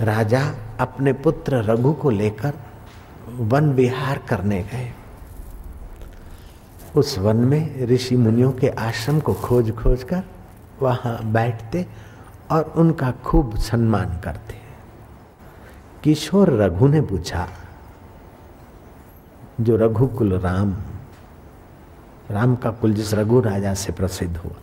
राजा 0.00 0.40
अपने 0.80 1.12
पुत्र 1.12 1.62
रघु 1.62 1.92
को 1.92 2.10
लेकर 2.10 2.54
वन 3.30 3.72
विहार 3.72 4.18
करने 4.28 4.62
गए। 4.62 4.92
उस 6.96 7.18
वन 7.18 7.36
में 7.36 7.86
ऋषि 7.86 8.16
मुनियों 8.16 8.52
के 8.52 8.68
आश्रम 8.68 9.20
को 9.20 9.34
खोज 9.34 9.70
खोज 9.76 10.04
कर 10.04 10.22
वहाँ 10.82 11.18
बैठते 11.32 11.86
और 12.50 12.72
उनका 12.76 13.10
खूब 13.24 13.56
सम्मान 13.58 14.18
करते। 14.24 14.58
किशोर 16.04 16.52
रघु 16.52 16.88
ने 16.88 17.00
पूछा, 17.00 17.48
जो 19.60 19.76
रघुकुल 19.76 20.32
राम 20.38 20.76
राम 22.30 22.56
का 22.56 22.70
कुल 22.70 22.94
जिस 22.94 23.14
रघु 23.14 23.40
राजा 23.40 23.74
से 23.74 23.92
प्रसिद्ध 23.92 24.36
हुआ 24.36 24.56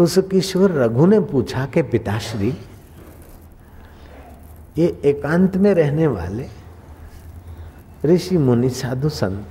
उस 0.00 0.18
किशोर 0.18 0.72
रघु 0.72 1.06
ने 1.06 1.20
पूछा 1.20 1.66
कि, 1.66 1.82
पिताश्री, 1.82 2.58
ये 4.78 5.00
एकांत 5.04 5.56
में 5.56 5.74
रहने 5.74 6.06
वाले 6.06 6.48
ऋषि 8.04 8.38
मुनि 8.38 8.70
साधु 8.70 9.08
संत 9.08 9.46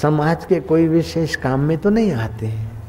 समाज 0.00 0.44
के 0.44 0.60
कोई 0.60 0.88
विशेष 0.88 1.36
काम 1.36 1.60
में 1.60 1.78
तो 1.78 1.90
नहीं 1.90 2.12
आते 2.12 2.46
हैं? 2.46 2.82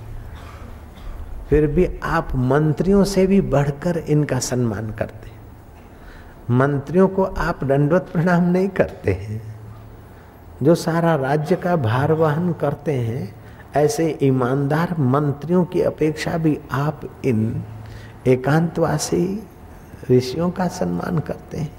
फिर 1.50 1.68
भी 1.68 2.00
आप 2.04 2.28
मंत्रियों 2.36 3.04
से 3.04 3.28
भी 3.28 3.42
बढ़कर 3.42 3.98
इनका 3.98 4.40
सम्मान 4.40 4.92
करते 4.92 5.30
हैं। 5.30 5.42
मंत्रियों 6.58 7.08
को 7.08 7.24
आप 7.24 7.64
दंडवत 7.64 8.10
प्रणाम 8.14 8.44
नहीं 8.44 8.70
करते 8.70 9.14
हैं। 9.14 9.60
जो 10.64 10.76
सारा 10.76 11.16
राज्य 11.16 11.56
का 11.56 11.76
भार 11.76 12.12
वहन 12.12 12.54
करते 12.54 12.92
हैं 12.92 13.45
ऐसे 13.76 14.18
ईमानदार 14.24 14.98
मंत्रियों 15.00 15.66
की 15.66 15.82
अपेक्षा 15.82 16.38
भी 16.38 16.60
आप 16.72 17.02
इन 17.26 17.64
एकांतवासी 18.28 19.48
ऋषियों 20.12 20.52
का 20.52 20.68
सम्मान 20.68 21.20
करते 21.20 21.58
हैं। 21.58 21.76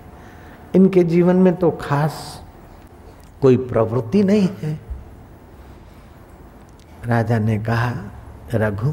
इनके 0.75 1.05
जीवन 1.05 1.36
में 1.36 1.56
तो 1.56 1.70
खास 1.70 2.42
कोई 3.42 3.56
प्रवृत्ति 3.56 4.25
नहीं 4.25 4.48
है। 4.62 4.80
राजा 7.06 7.38
ने 7.38 7.58
कहा, 7.58 7.92
रघु, 8.55 8.92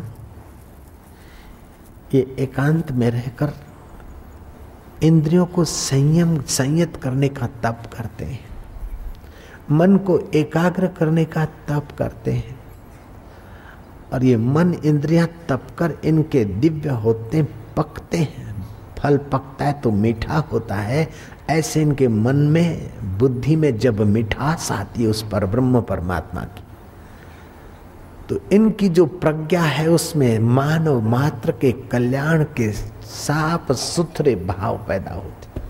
ये 2.13 2.35
एकांत 2.39 2.91
में 2.91 3.11
रहकर 3.11 3.53
इंद्रियों 5.03 5.45
को 5.45 5.63
संयम, 5.63 6.41
संयत 6.41 6.95
करने 6.95 7.29
का 7.29 7.47
तप 7.47 7.79
करते 7.97 8.25
हैं। 8.25 8.39
मन 9.71 9.97
को 9.97 10.19
एकाग्र 10.19 10.87
करने 10.87 11.25
का 11.25 11.45
तप 11.45 11.87
करते 11.97 12.31
हैं। 12.31 12.62
और 14.13 14.23
ये 14.23 14.37
मन 14.37 14.73
इंद्रियाँ 14.85 15.27
तप 15.49 15.67
कर 15.77 15.93
इनके 16.05 16.43
दिव्य 16.45 16.89
होते 16.89 17.43
पकते 17.77 18.17
हैं। 18.17 18.51
फल 18.99 19.17
पकता 19.17 19.65
है 19.65 19.73
तो 19.73 19.91
मीठा 19.91 20.37
होता 20.51 20.75
है। 20.75 21.07
ऐसे 21.49 21.81
इनके 21.81 22.07
मन 22.07 22.35
में, 22.35 23.17
बुद्धि 23.17 23.55
में 23.55 23.77
जब 23.77 23.99
मिठास 24.01 24.71
आती 24.71 25.03
है 25.03 25.09
उस 25.09 25.23
पर, 25.29 25.45
ब्रह्म 25.45 25.81
परमात्मा 25.81 26.41
की 26.41 26.63
तो 28.29 28.39
इनकी 28.51 28.89
जो 28.89 29.05
प्रज्ञा 29.05 29.61
है 29.61 29.87
उसमें 29.87 30.39
मानव 30.39 31.01
मात्र 31.01 31.51
के 31.51 31.71
कल्याण 31.71 32.43
के 32.57 32.71
साफ़ 32.71 33.71
सुथरे 33.73 34.35
भाव 34.35 34.77
पैदा 34.87 35.13
होते 35.13 35.61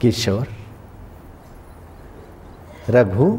किशोर, 0.00 0.46
रघु 2.90 3.30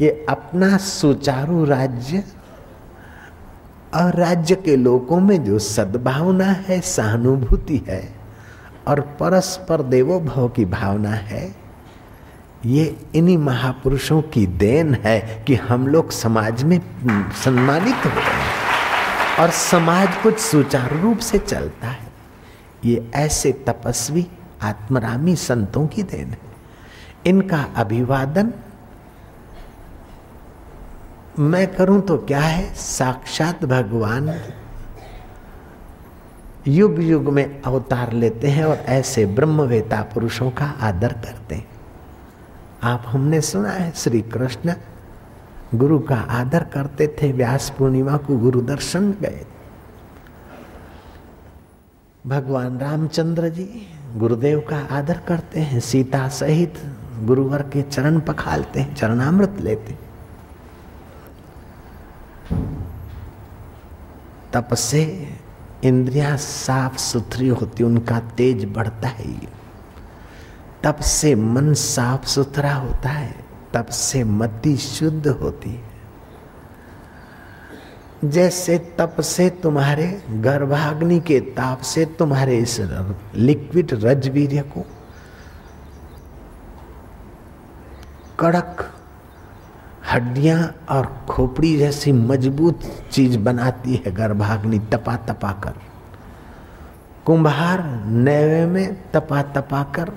ये 0.00 0.26
अपना 0.28 0.76
सुचारू 0.76 1.64
राज्य 1.64 2.24
और 3.94 4.14
राज्य 4.14 4.54
के 4.54 4.76
लोगों 4.76 5.20
में 5.20 5.44
जो 5.44 5.58
सद्भावना 5.58 6.44
है, 6.44 6.80
सहानुभूति 6.80 7.84
है 7.88 8.14
और 8.88 9.00
परस्पर 9.00 9.82
देवोभव 9.82 10.48
की 10.48 10.64
भावना 10.64 11.10
है, 11.10 11.54
ये 12.66 12.96
इन्हीं 13.14 13.38
महापुरुषों 13.38 14.22
की 14.22 14.46
देन 14.46 14.94
है 14.94 15.44
कि 15.46 15.54
हम 15.54 15.86
लोग 15.88 16.10
समाज 16.10 16.62
में 16.64 16.80
सम्मानित 17.44 17.94
हो 17.94 18.10
रहे 18.10 18.20
हैं 18.20 19.38
और 19.40 19.50
समाज 19.50 20.08
कुछ 20.22 20.38
सुचारू 20.38 21.00
रूप 21.02 21.18
से 21.18 21.38
चलता 21.38 21.88
है। 21.88 22.12
ये 22.84 23.10
ऐसे 23.14 23.52
तपस्वी, 23.52 24.26
आत्मरामी 24.62 25.36
संतों 25.36 25.86
की 25.86 26.02
देन 26.02 26.28
है। 26.28 26.38
इनका 27.26 27.64
अभिवादन 27.76 28.52
मैं 31.38 31.74
करूँ 31.74 32.00
तो 32.00 32.16
क्या 32.18 32.40
है? 32.40 32.74
साक्षात 32.74 33.64
भगवान 33.64 34.40
युग 36.68 37.02
युग 37.02 37.28
में 37.28 37.62
अवतार 37.62 38.12
लेते 38.12 38.48
हैं 38.48 38.64
और 38.64 38.76
ऐसे 38.76 39.26
ब्रह्मवेता 39.26 40.02
पुरुषों 40.02 40.50
का 40.50 40.64
आदर 40.80 41.12
करते 41.12 41.54
हैं। 41.54 41.66
आप 42.82 43.04
हमने 43.06 43.40
सुना 43.40 43.70
है 43.70 43.92
श्री 43.92 44.20
कृष्ण 44.20 44.74
गुरु 45.74 45.98
का 45.98 46.16
आदर 46.16 46.64
करते 46.64 47.06
थे, 47.06 47.32
व्यास 47.32 47.72
पूर्णिमा 47.78 48.16
को 48.16 48.38
गुरु 48.38 48.60
दर्शन 48.60 49.10
गए। 49.12 49.44
भगवान 52.26 52.78
रामचंद्र 52.78 53.48
जी 53.48 53.86
गुरुदेव 54.16 54.60
का 54.60 54.78
आदर 54.90 55.18
करते 55.18 55.60
हैं, 55.60 55.80
सीता 55.80 56.28
सहित 56.28 56.74
गुरुवर 57.22 57.62
के 57.62 57.82
चरण 57.82 58.20
पखालते 58.20 58.80
हैं, 58.80 58.94
चरणामृत 58.94 59.56
लेते 59.60 60.03
तप 64.54 64.74
से 64.74 65.02
इंद्रियाँ 65.84 66.36
साफ़ 66.36 66.96
सुथरी 66.98 67.48
होती, 67.48 67.82
उनका 67.84 68.18
तेज 68.36 68.64
बढ़ता 68.64 69.08
है 69.08 69.34
तप 70.84 71.00
से 71.00 71.34
मन 71.34 71.72
साफ़ 71.74 72.26
सुथरा 72.26 72.74
होता 72.74 73.08
है 73.08 73.34
तप 73.74 73.86
से 73.90 74.24
मति 74.24 74.76
शुद्ध 74.76 75.26
होती 75.28 75.70
है। 75.70 75.92
जैसे 78.24 78.78
तप 78.98 79.20
से 79.20 79.48
तुम्हारे 79.62 80.06
गर्भाग्नि 80.30 81.20
के 81.20 81.40
ताप 81.40 81.80
से 81.82 82.04
तुम्हारे 82.18 82.58
इस 82.58 82.80
लिक्विड 83.34 83.92
रजवीर्य 83.94 84.62
को 84.74 84.84
कड़क 88.40 88.93
हड्डियाँ 90.14 90.74
और 90.90 91.06
खोपड़ी 91.28 91.76
जैसी 91.78 92.12
मज़बूत 92.12 92.80
चीज़ 93.12 93.38
बनाती 93.38 93.94
है 93.94 94.12
गर्भाग्नि 94.12 94.78
तपा 94.78 95.16
तपा 95.16 95.52
कर। 95.52 95.74
कुंभार 97.26 97.82
नैवे 98.06 98.66
में 98.66 99.10
तपा 99.12 99.42
तपा 99.42 99.82
कर, 99.82 100.12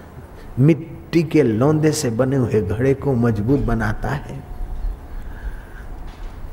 मिट्टी 0.59 1.24
के 1.24 1.44
लौंदे 1.44 1.91
से 1.91 2.09
बने 2.09 2.36
हुए 2.36 2.62
घड़े 2.62 2.94
को 2.94 3.13
मज़बूत 3.13 3.59
बनाता 3.59 4.09
है। 4.09 4.44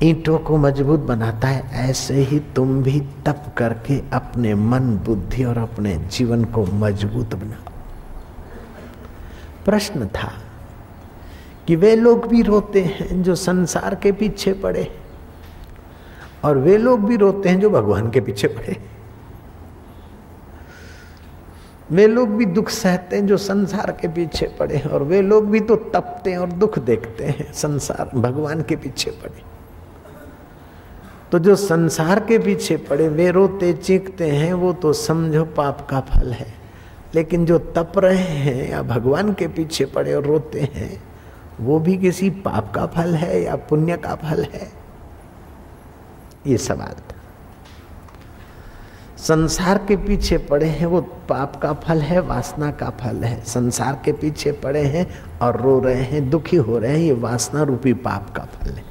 ईंटों 0.03 0.39
को 0.39 0.57
मज़बूत 0.57 1.01
बनाता 1.01 1.49
है। 1.49 1.91
ऐसे 1.91 2.15
ही 2.15 2.39
तुम 2.39 2.83
भी 2.83 3.01
तप 3.27 3.45
करके 3.57 4.03
अपने 4.13 4.55
मन, 4.55 4.97
बुद्धि 5.07 5.45
और 5.45 5.59
अपने 5.59 5.95
जीवन 6.13 6.45
को 6.45 6.67
मज़बूत 6.67 7.35
बनाओ। 7.35 7.73
प्रश्न 9.65 10.07
था 10.07 10.33
कि 11.67 11.77
वे 11.77 11.97
लोग 11.97 12.27
भी 12.27 12.43
रोते 12.43 12.83
हैं 12.83 13.23
जो 13.23 13.35
संसार 13.35 13.95
के 13.95 14.13
पीछे 14.13 14.53
पड़े 14.53 14.99
और 16.45 16.59
वे 16.59 16.79
लोग 16.79 17.05
भी 17.05 17.17
रोते 17.17 17.49
हैं 17.49 17.61
जो 17.61 17.71
भगवान 17.71 18.11
के 18.11 18.21
पीछे 18.21 18.49
पड़े 18.49 18.77
वे 21.93 22.07
लोग 22.07 22.29
भी 22.29 22.47
दुख 22.47 22.69
सहते 22.69 23.17
हैं 23.17 23.27
जो 23.27 23.37
संसार 23.37 23.99
के 24.01 24.09
पीछे 24.09 24.47
पड़े 24.47 24.81
और 24.81 25.03
वे 25.03 25.23
लोग 25.23 25.51
भी 25.51 25.61
तो 25.61 25.77
तपते 25.77 26.31
हैं 26.31 26.39
और 26.39 26.49
दुख 26.49 26.79
देखते 26.79 27.25
हैं। 27.25 27.53
संसार 27.53 28.11
भगवान 28.19 28.63
के 28.63 28.77
पीछे 28.77 29.11
पड़े। 29.11 29.43
तो 31.33 31.39
जो 31.39 31.57
संसार 31.57 32.21
के 32.21 32.39
पीछे 32.39 32.77
पड़े, 32.77 33.09
वे 33.09 33.31
रोते, 33.31 33.73
चीखते 33.73 34.31
हैं, 34.31 34.53
वो 34.53 34.73
तो 34.73 34.93
समझो 34.93 35.45
पाप 35.45 35.87
का 35.91 36.01
फल 36.01 36.33
है। 36.33 36.55
लेकिन 37.15 37.47
जो 37.47 37.59
तप 37.59 37.93
रहे 37.99 38.17
हैं 38.17 38.71
या 38.71 38.83
भगवान 38.83 39.33
के 39.33 39.49
पीछे 39.49 39.85
पड़े 39.85 40.15
और 40.15 40.25
रोते 40.25 40.61
हैं 40.61 41.03
वो 41.61 41.79
भी 41.79 41.97
किसी 41.97 42.31
पाप 42.31 42.73
का 42.75 42.87
फल 42.87 43.15
है 43.15 43.43
या 43.43 43.57
पुण्य 43.57 43.97
का 43.97 44.15
फल 44.15 44.43
है? 44.43 44.73
ये 46.47 46.57
सवाल 46.57 46.93
था। 46.93 47.15
संसार 49.19 49.79
के 49.79 49.97
पीछे 49.97 50.39
पड़े 50.39 50.67
हैं, 50.67 50.87
वो 50.87 51.01
पाप 51.01 51.57
का 51.57 51.73
फल 51.73 52.01
है, 52.01 52.21
वासना 52.21 52.71
का 52.71 52.91
फल 52.91 53.17
है। 53.17 53.45
संसार 53.45 54.03
के 54.05 54.13
पीछे 54.13 54.53
पड़े 54.53 54.83
हैं 54.83 55.39
और 55.43 55.61
रो 55.61 55.81
रहे 55.81 56.03
हैं, 56.03 56.31
दुखी 56.31 56.57
हो 56.57 56.79
रहे 56.79 56.91
हैं, 56.91 56.99
ये 56.99 57.13
वासना 57.13 57.63
रूपी 57.63 57.93
पाप 57.93 58.31
का 58.37 58.45
फल 58.45 58.71
है। 58.71 58.85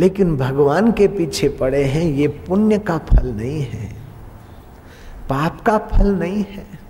लेकिन 0.00 0.36
भगवान 0.36 0.92
के 0.92 1.08
पीछे 1.08 1.48
पड़े 1.48 1.84
हैं, 1.84 2.02
ये 2.02 2.28
पुण्य 2.28 2.78
का 2.78 2.98
फल 2.98 3.28
नहीं 3.28 3.62
है। 3.62 3.92
पाप 5.28 5.60
का 5.60 5.78
फल 5.78 6.14
नहीं 6.14 6.44
है। 6.48 6.81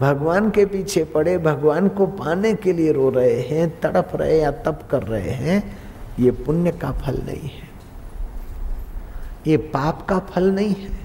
भगवान 0.00 0.50
के 0.50 0.64
पीछे 0.66 1.04
पड़े, 1.04 1.38
भगवान 1.38 1.88
को 1.88 2.06
पाने 2.06 2.54
के 2.54 2.72
लिए 2.72 2.92
रो 2.92 3.10
रहे 3.10 3.40
हैं, 3.40 3.80
तड़प 3.80 4.10
रहे 4.14 4.38
या 4.40 4.50
तप 4.50 4.80
कर 4.90 5.02
रहे 5.02 5.30
हैं, 5.30 5.78
ये 6.18 6.30
पुण्य 6.30 6.72
का 6.72 6.92
फल 6.92 7.22
नहीं 7.26 7.48
है। 7.48 7.68
ये 9.46 9.56
पाप 9.56 10.06
का 10.08 10.18
फल 10.18 10.50
नहीं 10.50 10.74
है। 10.74 10.98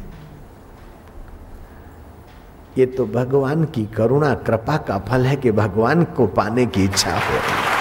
ये 2.78 2.86
तो 2.86 3.06
भगवान 3.06 3.64
की 3.66 3.86
करुणा, 3.86 4.34
कृपा 4.36 4.78
का 4.78 4.98
फल 5.00 5.26
है 5.26 5.36
कि 5.36 5.52
भगवान 5.52 6.04
को 6.04 6.28
पाने 6.28 6.66
की 6.66 6.84
इच्छा 6.84 7.12
हो 7.12 7.34
रही 7.34 7.52
है। 7.52 7.74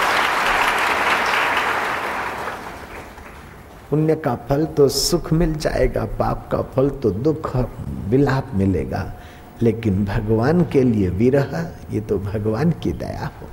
पुण्य 3.89 4.15
का 4.15 4.35
फल 4.49 4.65
तो 4.65 4.87
सुख 4.89 5.33
मिल 5.33 5.53
जाएगा, 5.55 6.05
पाप 6.05 6.49
का 6.51 6.61
फल 6.61 6.89
तो 6.89 7.11
दुख 7.11 7.55
और 7.55 7.69
विलाप 8.09 8.51
मिलेगा। 8.53 9.13
लेकिन 9.61 10.03
भगवान 10.05 10.63
के 10.63 10.83
लिए 10.83 11.09
विरह, 11.09 11.71
ये 11.91 12.01
तो 12.01 12.17
भगवान 12.19 12.71
की 12.83 12.91
दया 12.93 13.25
हो। 13.25 13.47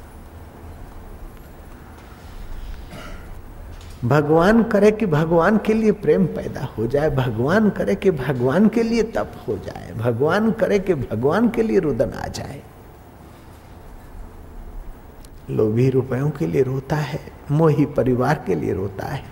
भगवान 4.04 4.62
करे 4.62 4.90
कि 4.90 5.06
भगवान 5.06 5.58
के 5.58 5.74
लिए 5.74 5.92
प्रेम 5.92 6.26
पैदा 6.26 6.64
हो 6.78 6.86
जाए, 6.86 7.10
भगवान 7.10 7.70
करे 7.70 7.94
कि 7.94 8.10
भगवान 8.10 8.68
के 8.68 8.82
लिए 8.82 9.02
तप 9.02 9.32
हो 9.48 9.56
जाए, 9.58 9.92
भगवान 9.92 10.50
करे 10.52 10.78
कि 10.78 10.94
भगवान 10.94 11.48
के 11.48 11.62
लिए 11.62 11.78
रुदन 11.78 12.12
आ 12.12 12.26
जाए। 12.28 12.60
लोभी 15.50 15.88
रुपयों 15.90 16.30
के 16.30 16.46
लिए 16.46 16.62
रोता 16.62 16.96
है, 16.96 17.20
मोही 17.50 17.84
परिवार 17.86 18.42
के 18.46 18.54
लिए 18.54 18.72
रोता 18.72 19.06
है, 19.06 19.24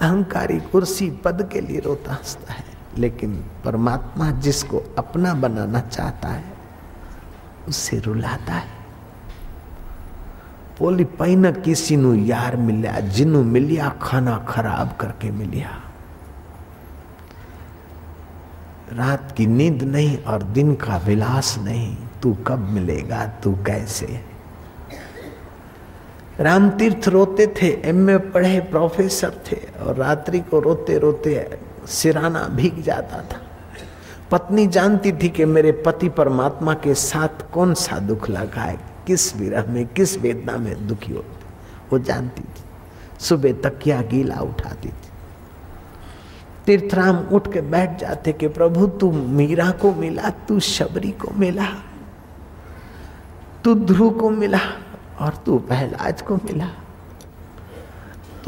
अहंकारी 0.00 0.60
कुर्सी 0.60 1.10
पद 1.24 1.48
के 1.52 1.60
लिए 1.60 1.80
रोता 1.80 2.12
हंसता 2.12 2.52
है। 2.52 2.67
लेकिन 2.98 3.44
परमात्मा 3.64 4.30
जिसको 4.30 4.82
अपना 4.98 5.34
बनाना 5.34 5.80
चाहता 5.80 6.28
है, 6.28 6.44
उसे 7.68 7.98
रुलाता 7.98 8.52
है। 8.52 8.76
बोली 10.80 11.04
पहन 11.04 11.52
किसी 11.52 11.96
नु 11.96 12.14
यार 12.14 12.56
मिलिया 12.56 13.00
जिन्नू 13.00 13.42
मिलिया, 13.42 13.88
खाना 14.02 14.36
खराब 14.48 14.96
करके 15.00 15.30
मिलिया। 15.30 15.70
रात 18.92 19.32
की 19.32 19.46
नींद 19.46 19.82
नहीं 19.82 20.16
और 20.18 20.42
दिन 20.42 20.74
का 20.74 20.96
विलास 20.96 21.58
नहीं, 21.58 21.96
तू 22.22 22.34
कब 22.46 22.58
मिलेगा, 22.58 23.26
तू 23.26 23.52
कैसे? 23.66 24.20
राम 26.40 26.70
तीर्थ 26.70 27.08
रोते 27.08 27.46
थे 27.46 27.68
एमए 27.84 28.18
पढ़े 28.18 28.60
प्रोफेसर 28.60 29.30
थे, 29.46 29.56
और 29.82 29.96
रात्रि 29.96 30.40
को 30.40 30.60
रोते 30.60 30.98
रोते 30.98 31.34
सिराना 31.88 32.48
भीग 32.48 32.82
जाता 32.82 33.18
था। 33.18 33.40
पत्नी 34.30 34.66
जानती 34.66 35.12
थी 35.12 35.28
कि 35.28 35.44
मेरे 35.44 35.72
पति 35.72 36.08
परमात्मा 36.08 36.74
के 36.74 36.94
साथ 36.94 37.52
कौन 37.52 37.74
सा 37.74 37.98
दुख 37.98 38.30
लगा 38.30 38.60
है, 38.60 38.78
किस 39.06 39.36
विरह 39.36 39.64
में, 39.68 39.86
किस 39.86 40.18
वेदना 40.18 40.56
में 40.56 40.86
दुखी 40.86 41.12
होती 41.12 41.38
वो 41.92 41.98
जानती 41.98 42.40
थी। 42.40 42.64
सुबह 43.20 43.52
तकिया 43.52 44.02
गीला 44.02 44.36
उठाती 44.36 44.88
थी। 44.88 45.08
तीर्थराम 46.66 47.16
उठ 47.16 47.52
के 47.52 47.60
बैठ 47.60 48.00
जाते 48.00 48.32
कि, 48.32 48.48
प्रभु, 48.48 48.86
तू 48.86 49.12
मीरा 49.12 49.70
को 49.70 49.92
मिला, 49.92 50.30
तू 50.30 50.60
शबरी 50.60 51.10
को 51.10 51.34
मिला, 51.34 51.66
तू 53.64 53.74
ध्रुव 53.74 54.10
को 54.10 54.30
मिला 54.30 54.60
और 55.20 55.34
तू 55.46 55.58
पहलाज 55.58 56.22
को 56.22 56.36
मिला। 56.36 56.70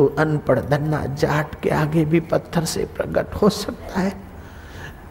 तो 0.01 0.07
अनपढ़ 0.19 0.59
धन्ना 0.61 1.07
जाट 1.07 1.55
के 1.63 1.71
आगे 1.71 2.05
भी 2.05 2.21
पत्थर 2.21 2.65
से 2.65 2.85
प्रकट 2.97 3.35
हो 3.35 3.49
सकता 3.49 4.01
है। 4.01 4.13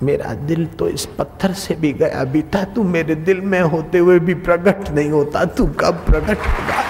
मेरा 0.04 0.34
दिल 0.34 0.66
तो 0.66 0.88
इस 0.90 1.06
पत्थर 1.06 1.54
से 1.54 1.76
भी 1.76 1.94
गया 1.94 2.24
बीता। 2.24 2.64
तू 2.64 2.84
मेरे 2.84 3.16
दिल 3.16 3.42
में 3.42 3.62
होते 3.62 3.98
हुए 3.98 4.20
भी 4.20 4.34
प्रकट 4.34 4.90
नहीं 4.90 5.10
होता। 5.10 5.46
तू 5.46 5.66
कब 5.80 5.94
प्रकट 5.94 6.48
होगा? 6.48 6.84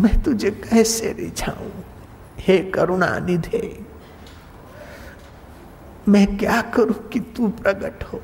मैं 0.00 0.22
तुझे 0.22 0.50
कैसे 0.50 1.12
रिझाऊं? 1.12 1.70
हे 2.38 2.58
करुणा 2.58 3.18
निधे 3.18 3.84
मैं 6.08 6.36
क्या 6.36 6.62
करूँ 6.62 7.08
कि 7.08 7.20
तू 7.20 7.48
प्रकट 7.48 8.04
हो? 8.04 8.20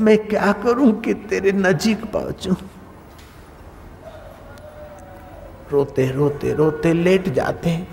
मैं 0.00 0.18
क्या 0.18 0.52
करूँ 0.52 1.00
कि 1.00 1.14
तेरे 1.14 1.52
नजीक 1.52 2.04
पहुंचूं? 2.04 2.54
रोते 5.74 6.10
रोते 6.10 6.52
रोते 6.54 6.92
लेट 6.94 7.28
जाते 7.28 7.70
हैं। 7.70 7.86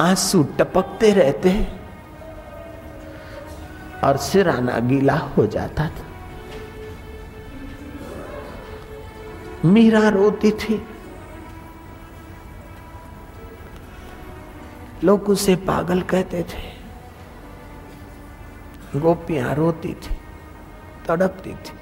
आँसू 0.00 0.42
टपकते 0.58 1.12
रहते 1.12 1.48
हैं 1.48 1.68
और 4.04 4.16
सिराना 4.20 4.78
गीला 4.84 5.16
हो 5.28 5.46
जाता 5.46 5.88
था। 5.88 6.02
मीरा 9.64 10.08
रोती 10.08 10.50
थी। 10.52 10.76
लोग 15.04 15.28
उसे 15.28 15.54
पागल 15.66 16.02
कहते 16.02 16.42
थे। 16.42 16.62
गोपियाँ 18.96 19.54
रोती 19.54 19.94
थी, 19.94 20.16
तड़पती 21.08 21.54
थी। 21.54 21.73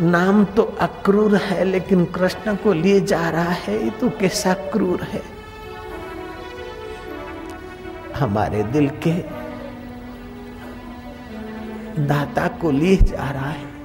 नाम 0.00 0.44
तो 0.44 0.62
अक्रूर 0.80 1.36
है, 1.36 1.64
लेकिन 1.64 2.04
कृष्ण 2.04 2.54
को 2.56 2.72
लिए 2.72 3.00
जा 3.00 3.28
रहा 3.30 3.52
है, 3.60 3.84
ये 3.84 3.90
तो 3.90 4.10
कैसा 4.10 4.52
क्रूर 4.72 5.02
है। 5.02 5.22
हमारे 8.16 8.62
दिल 8.62 8.88
के 9.06 9.12
दाता 12.02 12.46
को 12.60 12.70
लिए 12.70 12.96
जा 12.96 13.30
रहा 13.30 13.50
है। 13.50 13.75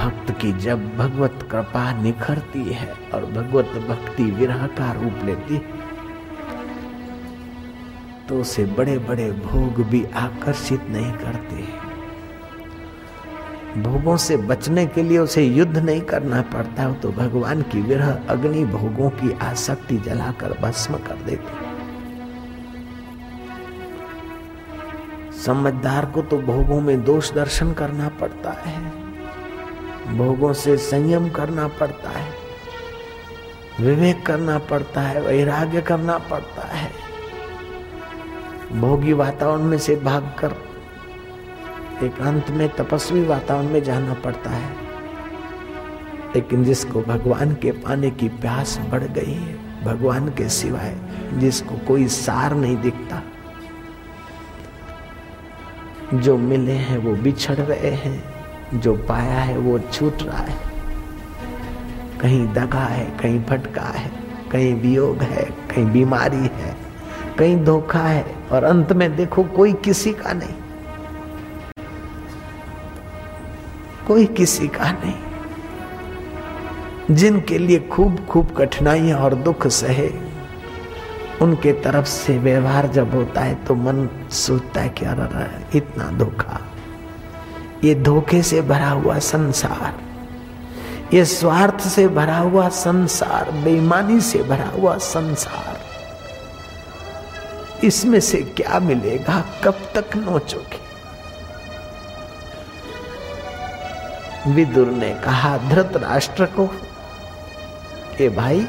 भक्त 0.00 0.30
की 0.40 0.52
जब 0.52 0.96
भगवत 0.96 1.48
कृपा 1.50 1.92
निखरती 1.92 2.62
है 2.72 2.94
और 3.14 3.24
भगवत 3.24 3.70
भक्ति 3.88 4.24
विरह 4.24 4.66
का 4.66 4.92
रूप 4.92 5.24
लेती 5.24 5.58
तो 8.28 8.40
उसे 8.40 8.64
बड़े 8.64 8.98
बड़े 8.98 9.30
भोग 9.32 9.82
भी 9.84 10.04
आकर्षित 10.04 10.80
नहीं 10.90 11.12
करते 11.12 11.90
भोगों 13.82 14.16
से 14.16 14.36
बचने 14.36 14.86
के 14.86 15.02
लिए 15.02 15.18
उसे 15.18 15.44
युद्ध 15.44 15.76
नहीं 15.78 16.00
करना 16.00 16.42
पड़ता 16.42 16.92
तो 16.92 17.10
भगवान 17.12 17.62
की 17.62 17.80
विरह 17.80 18.12
अग्नि 18.28 18.64
भोगों 18.64 19.10
की 19.10 19.32
आसक्ति 19.32 19.96
जलाकर 19.96 20.52
भस्म 20.60 20.94
कर 20.94 21.22
देती 21.26 21.68
समझदार 25.40 26.06
को 26.06 26.22
तो 26.22 26.38
भोगों 26.38 26.80
में 26.80 27.04
दोष 27.04 27.32
दर्शन 27.32 27.72
करना 27.72 28.08
पड़ता 28.20 28.50
है। 28.50 28.99
भोगों 30.10 30.52
से 30.52 30.76
संयम 30.76 31.28
करना 31.30 31.68
पड़ता 31.68 32.10
है, 32.10 32.32
विवेक 33.80 34.26
करना 34.26 34.58
पड़ता 34.58 35.00
है, 35.00 35.20
वैराग्य 35.20 35.80
करना 35.80 36.18
पड़ता 36.18 36.66
है। 36.66 36.90
भोगी 38.72 39.12
वातावरण 39.12 39.62
में 39.62 39.78
से 39.78 39.96
भागकर 39.96 40.54
एक 42.02 42.20
अंत 42.20 42.50
में, 42.50 42.68
तपस्वी 42.68 43.24
वातावरण 43.24 43.68
में 43.68 43.82
जाना 43.82 44.14
पड़ता 44.14 44.50
है। 44.50 44.74
लेकिन 46.34 46.64
जिसको 46.64 47.02
भगवान 47.02 47.54
के 47.54 47.72
पाने 47.72 48.10
की 48.10 48.28
प्यास 48.28 48.78
बढ़ 48.90 49.02
गई 49.02 49.32
है, 49.32 49.84
भगवान 49.84 50.28
के 50.28 50.48
सिवाय 50.48 50.96
जिसको 51.34 51.76
कोई 51.88 52.08
सार 52.08 52.54
नहीं 52.54 52.76
दिखता, 52.76 53.22
जो 56.14 56.36
मिले 56.38 56.72
हैं 56.72 56.98
वो 56.98 57.14
बिछड़ 57.14 57.56
रहे 57.56 57.90
हैं। 57.90 58.39
जो 58.74 58.94
पाया 58.94 59.40
है, 59.40 59.58
वो 59.58 59.78
छूट 59.78 60.22
रहा 60.22 60.38
है। 60.38 60.54
कहीं 62.20 62.52
दगा 62.52 62.80
है, 62.80 63.04
कहीं 63.04 63.44
फटका 63.44 63.82
है, 63.82 64.10
कहीं 64.50 64.74
वियोग 64.74 65.22
है, 65.22 65.44
कहीं 65.44 65.86
बीमारी 65.86 66.50
है, 66.54 66.76
कहीं 67.38 67.64
धोखा 67.64 68.02
है, 68.02 68.34
और 68.52 68.64
अंत 68.64 68.92
में 68.92 69.16
देखो 69.16 69.44
कोई 69.44 69.72
किसी 69.72 70.12
का 70.12 70.32
नहीं। 70.32 70.54
कोई 74.06 74.26
किसी 74.26 74.68
का 74.68 74.92
नहीं। 74.92 75.14
जिनके 77.14 77.58
लिए 77.58 77.78
खूब 77.78 78.26
खूब 78.30 78.54
कठिनाइयाँ 78.56 79.18
और 79.18 79.34
दुख 79.34 79.66
सहे, 79.66 80.10
उनके 81.42 81.72
तरफ़ 81.72 82.06
से 82.06 82.38
व्यवहार 82.38 82.86
जब 82.86 83.14
होता 83.14 83.40
है 83.40 83.54
तो 83.54 83.74
मन 83.74 84.08
सोचता 84.30 84.80
है 84.80 84.88
कि 84.88 85.04
अरे, 85.04 85.78
इतना 85.78 86.10
धोखा। 86.10 86.60
ये 87.84 87.94
धोखे 87.94 88.42
से 88.42 88.62
भरा 88.62 88.88
हुआ 88.88 89.18
संसार, 89.18 89.94
ये 91.14 91.24
स्वार्थ 91.24 91.80
से 91.80 92.08
भरा 92.08 92.38
हुआ 92.38 92.68
संसार, 92.68 93.50
बेईमानी 93.50 94.20
से 94.20 94.42
भरा 94.42 94.68
हुआ 94.68 94.96
संसार, 94.98 95.80
इसमें 97.84 98.20
से 98.20 98.38
क्या 98.38 98.80
मिलेगा? 98.80 99.44
कब 99.64 99.74
तक 99.94 100.16
नोचोगे? 100.16 100.80
विदुर 104.54 104.86
ने 104.86 105.14
कहा, 105.14 105.58
धृत 105.58 105.96
राष्ट्र 105.96 106.46
को, 106.46 106.68
ए 108.20 108.28
भाई, 108.28 108.66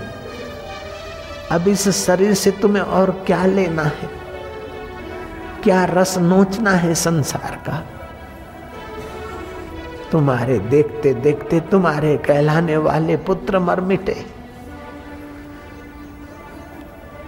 अब 1.51 1.68
इस 1.68 1.89
शरीर 1.89 2.34
से 2.34 2.51
तुम्हें 2.51 2.84
और 2.84 3.12
क्या 3.12 3.46
लेना 3.46 3.84
है? 3.84 4.10
क्या 5.63 5.86
रस 5.86 6.18
नोचना 6.18 6.72
है 6.72 6.96
संसार 6.96 7.56
का? 7.56 8.00
तुम्हारे 10.12 10.58
देखते 10.60 11.13
देखते 11.13 11.60
तुम्हारे 11.60 12.15
कहलाने 12.18 12.77
वाले 12.77 13.18
पुत्र 13.18 13.60
मर 13.60 13.82
मिटे। 13.82 14.15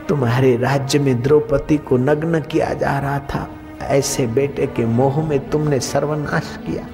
तुम्हारे 0.07 0.55
राज्य 0.57 0.99
में 0.99 1.21
द्रौपदी 1.21 1.77
को 1.77 1.97
नग्न 1.97 2.41
किया 2.41 2.73
जा 2.73 2.97
रहा 2.99 3.19
था। 3.19 3.47
ऐसे 3.81 4.27
बेटे 4.27 4.67
के 4.67 4.85
मोह 4.85 5.23
में 5.27 5.39
तुमने 5.49 5.79
सर्वनाश 5.79 6.57
किया। 6.65 6.87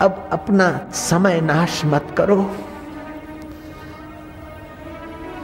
अब 0.00 0.28
अपना 0.32 0.68
समय 0.94 1.40
नाश 1.40 1.82
मत 1.84 2.14
करो। 2.18 2.42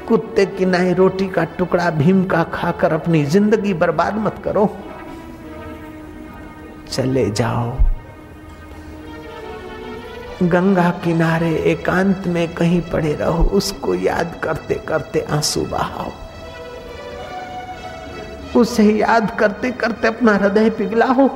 कुत्ते 0.09 0.47
की 0.47 0.65
नाई 0.65 0.93
रोटी 0.95 1.27
का 1.29 1.45
टुकड़ा 1.59 1.91
भीम 1.91 2.25
का 2.25 2.43
खाकर 2.53 2.93
अपनी 2.93 3.25
ज़िंदगी 3.25 3.75
बर्बाद 3.75 4.15
मत 4.17 4.41
करो। 4.45 4.69
चले 6.91 7.31
जाओ। 7.31 7.77
गंगा 10.43 10.91
किनारे 11.05 11.55
एकांत 11.71 12.27
में 12.27 12.55
कहीं 12.55 12.81
पड़े 12.81 13.13
रहो, 13.15 13.45
उसको 13.45 13.95
याद 13.95 14.41
करते 14.43 14.75
करते 14.75 15.21
आँसू 15.31 15.61
बहाओ। 15.61 16.11
उसे 18.61 18.85
याद 18.93 19.31
करते 19.39 19.71
करते 19.71 20.09
अपना 20.09 20.33
हृदय 20.33 20.71
पिघलाओ 20.71 21.29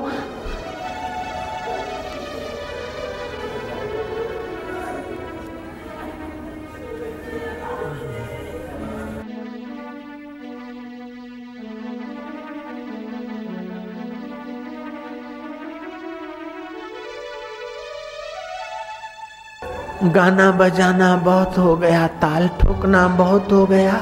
गाना 20.05 20.51
बजाना 20.51 21.17
बहुत 21.17 21.59
हो 21.59 21.77
गया, 21.77 22.07
ताल 22.07 22.49
ठोकना 22.49 23.09
बहुत 23.09 23.53
हो 23.53 23.67
गया। 23.67 24.01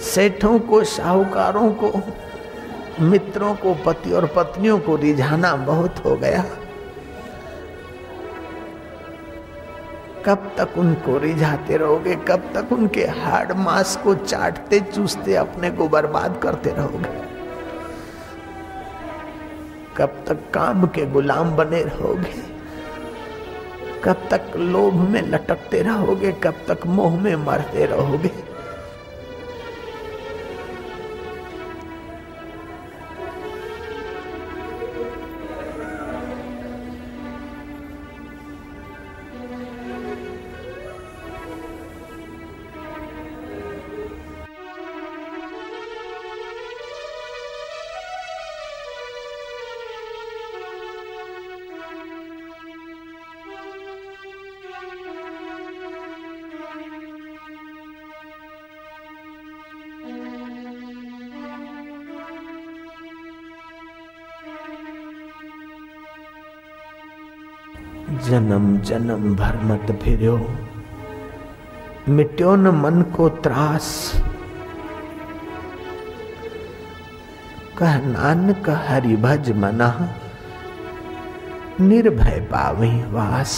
सेठों 0.00 0.58
को, 0.58 0.84
साहूकारों 0.84 1.70
को, 1.72 2.00
मित्रों 3.00 3.54
को, 3.54 3.74
पति 3.74 4.12
और 4.12 4.26
पत्नियों 4.26 4.78
को 4.78 4.96
रिझाना 4.96 5.56
बहुत 5.56 6.04
हो 6.04 6.16
गया। 6.16 6.44
कब 10.26 10.52
तक 10.58 10.68
उनको 10.78 11.18
रिझाते 11.18 11.76
रहोगे? 11.76 12.14
कब 12.14 12.50
तक 12.54 12.72
उनके 12.72 13.04
हार्ड 13.04 13.52
मास 13.52 14.00
को 14.04 14.14
चाटते 14.14 14.80
चूसते 14.80 15.34
अपने 15.34 15.70
को 15.70 15.88
बर्बाद 15.88 16.40
करते 16.42 16.70
रहोगे? 16.70 17.25
कब 19.96 20.24
तक 20.26 20.50
काम 20.54 20.86
के 20.86 21.06
गुलाम 21.06 21.56
बने 21.56 21.82
रहोगे? 21.82 22.56
कब 24.04 24.28
तक 24.30 24.52
लोभ 24.56 24.94
में 24.94 25.22
लटकते 25.22 25.82
रहोगे? 25.82 26.32
कब 26.32 26.54
तक 26.68 26.86
मोह 26.86 27.20
में 27.20 27.36
मरते 27.36 27.86
रहोगे? 27.86 28.45
जन्म 68.26 68.64
जन्म 68.80 69.34
भर 69.36 69.56
मत 69.64 69.90
फिरो 70.02 70.36
मिट्यो 72.08 72.54
न 72.56 72.68
मन 72.76 73.02
को 73.16 73.28
त्रास। 73.44 73.88
कह 77.78 77.96
नानक 78.02 78.68
हरि 78.86 79.16
भज 79.16 79.50
मना, 79.56 79.88
निर्भय 81.80 82.40
पावे 82.52 82.90
वास। 83.12 83.56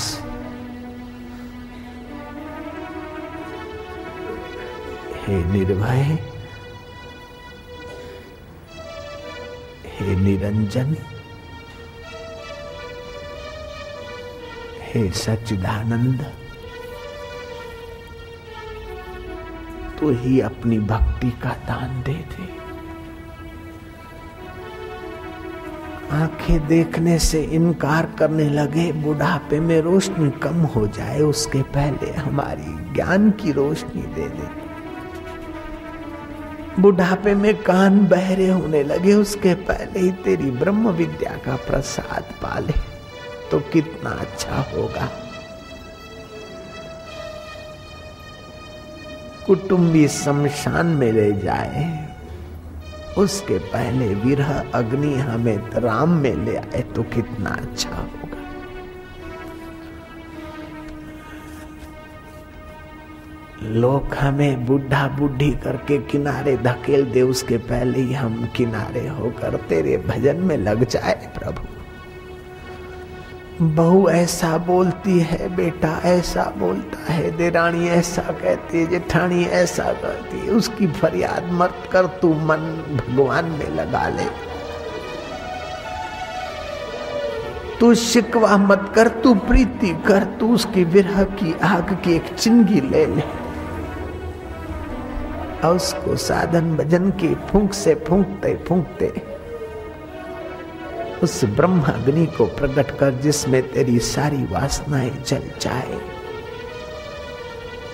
हे 5.18 5.44
निर्भय, 5.44 6.18
हे 9.90 10.16
निरंजन 10.16 10.96
हे 14.88 15.11
सच्चिदानंद, 15.11 16.26
तू 20.00 20.11
ही 20.11 20.40
अपनी 20.40 20.78
भक्ति 20.78 21.30
का 21.30 21.50
दान 21.50 22.02
दे 22.02 22.12
दे। 22.12 22.47
आँखें 26.12 26.66
देखने 26.66 27.18
से 27.18 27.42
इनकार 27.42 28.07
करने 28.18 28.49
लगे, 28.50 28.92
बुढ़ापे 28.92 29.61
में 29.61 29.80
रोशनी 29.80 30.30
कम 30.30 30.62
हो 30.66 30.87
जाए, 30.87 31.21
उसके 31.21 31.62
पहले 31.62 32.12
हमारी 32.12 32.95
ज्ञान 32.95 33.30
की 33.30 33.52
रोशनी 33.52 34.02
दे 34.02 34.28
दे। 34.28 34.49
बुढ़ापे 36.83 37.35
में 37.35 37.54
कान 37.62 38.07
बहरे 38.07 38.49
होने 38.49 38.83
लगे, 38.83 39.14
उसके 39.14 39.54
पहले 39.54 40.00
ही 40.00 40.11
तेरी 40.11 40.50
ब्रह्म 40.50 40.90
विद्या 40.90 41.37
का 41.37 41.57
प्रसाद 41.57 42.23
पाले। 42.23 42.88
तो 43.50 43.59
कितना 43.73 44.11
अच्छा 44.11 44.57
होगा। 44.73 45.09
कुटुंबी 49.47 50.07
शमशान 50.09 50.87
में 50.87 51.12
ले 51.12 51.33
जाए। 51.33 51.87
उसके 53.19 53.59
पहले 53.59 54.14
विरह 54.14 54.52
अग्नि 54.75 55.14
हमें 55.14 55.57
राम 55.75 56.11
में 56.17 56.35
ले 56.35 56.57
आए 56.57 56.83
तो 56.97 57.02
कितना 57.02 57.50
अच्छा 57.50 57.90
होगा। 57.90 58.37
लोग 63.62 64.14
हमें 64.14 64.67
बुढ़ा 64.67 65.07
बुढ़ी 65.09 65.50
करके 65.55 65.99
किनारे 66.02 66.57
धकेल 66.57 67.05
दे, 67.05 67.23
उसके 67.23 67.57
पहले 67.57 68.00
ही 68.00 68.14
हम 68.14 68.47
किनारे 68.57 69.07
होकर 69.09 69.57
तेरे 69.69 69.97
भजन 70.07 70.37
में 70.37 70.57
लग 70.57 70.85
जाए 70.85 71.33
प्रभु। 71.38 71.77
बहू 73.62 74.08
ऐसा 74.08 74.58
बोलती 74.58 75.20
है, 75.20 75.56
बेटा 75.56 76.00
ऐसा 76.04 76.52
बोलता 76.58 77.12
है, 77.12 77.36
देरानी 77.36 77.88
ऐसा 77.88 78.22
कहती 78.22 78.78
है, 78.78 78.86
जेठानी 78.86 79.44
ऐसा 79.44 79.84
कहती 79.84 80.38
है, 80.38 80.50
उसकी 80.50 80.86
फरियाद 80.86 81.48
मत 81.52 81.74
कर, 81.92 82.06
तू 82.06 82.34
मन 82.34 82.84
भगवान 82.96 83.44
में 83.44 83.70
लगा 83.70 84.08
ले। 84.08 84.24
तू 87.80 87.94
शिकवा 87.94 88.56
मत 88.56 88.92
कर, 88.94 89.08
तू 89.08 89.34
प्रीति 89.34 90.02
कर, 90.06 90.24
तू 90.24 90.54
उसकी 90.54 90.84
विरह 90.84 91.24
की 91.24 91.54
आग 91.62 91.98
की 92.04 92.12
एक 92.12 92.34
चिंगी 92.34 92.80
ले 92.80 93.06
ले। 93.06 93.22
और 95.64 95.76
उसको 95.76 96.16
साधन 96.16 96.76
भजन 96.76 97.10
की 97.10 97.34
फूंक 97.34 97.72
से 97.72 97.94
फूंकते 97.94 98.54
फूंकते 98.68 99.27
उस 101.22 101.44
ब्रह्म 101.44 101.82
अग्नि 101.82 102.26
को 102.26 102.46
प्रकट 102.46 102.98
कर 102.98 103.10
जिसमें 103.10 103.72
तेरी 103.72 103.98
सारी 103.98 104.44
वासनाएँ 104.44 105.10
जल 105.10 105.50
जाए। 105.60 105.98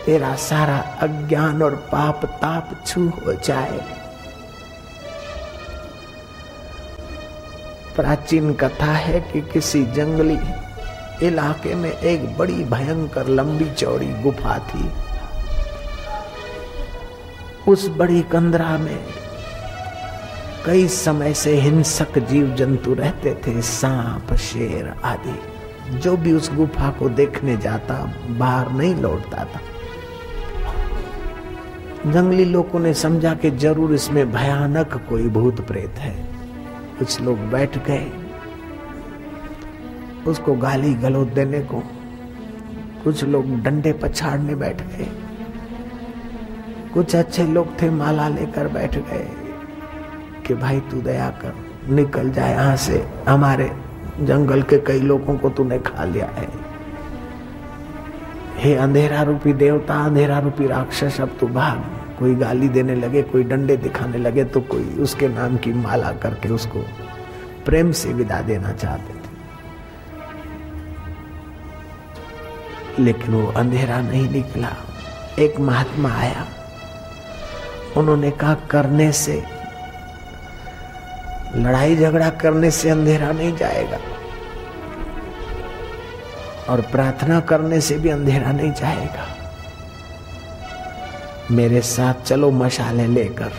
तेरा 0.07 0.35
सारा 0.35 0.79
अज्ञान 0.79 1.63
और 1.63 1.75
पाप 1.75 2.25
ताप 2.25 2.85
छू 2.87 3.09
हो 3.09 3.33
जाए। 3.33 3.79
प्राचीन 7.97 8.55
कथा 8.55 8.93
है 8.93 9.21
कि 9.21 9.41
किसी 9.41 9.85
जंगली 9.85 10.39
इलाके 11.27 11.75
में 11.75 11.93
एक 11.93 12.39
बड़ी 12.39 12.65
भयंकर 12.65 13.27
लंबी 13.27 13.71
चौड़ी 13.71 14.09
गुफा 14.23 14.59
थी। 14.59 14.91
उस 17.71 17.89
बड़ी 17.89 18.23
कंदरा 18.23 18.79
में 18.79 19.07
कई 20.67 20.89
समय 20.89 21.35
से 21.35 21.61
हिंसक 21.61 22.19
जीव 22.19 22.55
जंतु 22.55 22.95
रहते 22.95 23.35
थे, 23.35 23.63
सांप, 23.63 24.35
शेर 24.35 24.95
आदि। 25.05 25.99
जो 25.99 26.17
भी 26.17 26.33
उस 26.33 26.55
गुफा 26.55 26.91
को 26.91 27.09
देखने 27.09 27.57
जाता, 27.57 28.13
बाहर 28.29 28.71
नहीं 28.71 28.95
लौटता 28.95 29.45
था। 29.45 29.61
जंगली 32.11 32.45
लोगों 32.45 32.81
ने 32.81 32.95
समझा 32.95 33.35
कि 33.35 33.51
ज़रूर 33.51 33.95
इसमें 33.95 34.33
भयानक 34.33 35.07
कोई 35.09 35.29
भूत 35.29 35.61
प्रेत 35.61 35.99
है। 35.99 36.29
कुछ 36.99 37.21
लोग 37.21 37.39
बैठ 37.39 37.79
गए। 37.87 38.13
उसको 40.27 40.55
गाली 40.55 40.95
गलौत 40.95 41.29
देने 41.29 41.61
को 41.61 41.83
कुछ 43.05 43.25
लोग 43.25 43.63
डंडे 43.63 43.93
पछाड़ने 43.93 44.55
बैठ 44.55 44.83
गए। 44.83 45.09
कुछ 46.95 47.17
अच्छे 47.17 47.47
लोग 47.47 47.83
थे, 47.83 47.91
माला 47.91 48.29
लेकर 48.29 48.69
बैठ 48.69 48.97
गए। 48.97 49.44
कि 50.47 50.55
भाई 50.55 50.81
तू 50.81 51.01
दया 51.03 51.31
कर, 51.31 51.55
निकल 51.89 52.31
जाए 52.31 52.53
यहाँ 52.53 52.77
से। 52.77 53.09
हमारे 53.29 53.73
जंगल 54.21 54.63
के 54.63 54.79
कई 54.79 55.01
लोगों 55.01 55.39
को 55.39 55.51
तूने 55.51 55.79
खा 55.79 56.05
लिया 56.05 56.27
है। 56.27 56.49
हे 58.57 58.75
अंधेरा 58.75 59.23
रूपी 59.23 59.53
देवता, 59.53 60.05
अंधेरा 60.05 60.39
रूपी 60.39 60.67
राक्षस, 60.67 61.21
अब 61.21 61.37
तू 61.41 61.47
भाग। 61.47 61.79
कोई 62.19 62.35
गाली 62.35 62.69
देने 62.69 62.95
लगे, 62.95 63.23
कोई 63.23 63.43
डंडे 63.43 63.77
दिखाने 63.77 64.19
लगे 64.19 64.45
तो 64.45 64.61
कोई 64.61 64.97
उसके 65.01 65.29
नाम 65.29 65.57
की 65.57 65.73
माला 65.73 66.13
करके 66.13 66.49
उसको 66.49 66.85
प्रेम 67.65 67.93
से 67.93 68.13
विदा 68.13 68.41
देना 68.41 68.73
चाहते 68.73 69.15
थे। 69.15 69.25
लेकिन 72.99 73.35
वो 73.35 73.53
अंधेरा 73.53 74.01
नहीं 74.01 74.31
निकला। 74.31 74.69
एक 75.39 75.61
महात्मा 75.61 76.11
आया। 76.11 76.47
उन्होंने 77.97 78.31
कहा, 78.31 78.55
करने 78.55 79.13
से 79.13 79.43
लड़ाई 81.57 81.97
झगड़ा 81.97 82.31
करने 82.31 82.71
से 82.71 82.91
अंधेरा 82.91 83.33
नहीं 83.33 83.57
जाएगा। 83.57 83.99
और 86.69 86.81
प्रार्थना 86.81 87.41
करने 87.41 87.81
से 87.81 87.99
भी 87.99 88.09
अंधेरा 88.09 88.53
नहीं 88.53 88.73
जाएगा। 88.73 89.27
मेरे 91.51 91.81
साथ 91.81 92.15
चलो 92.23 92.51
मशाले 92.51 93.07
लेकर। 93.07 93.53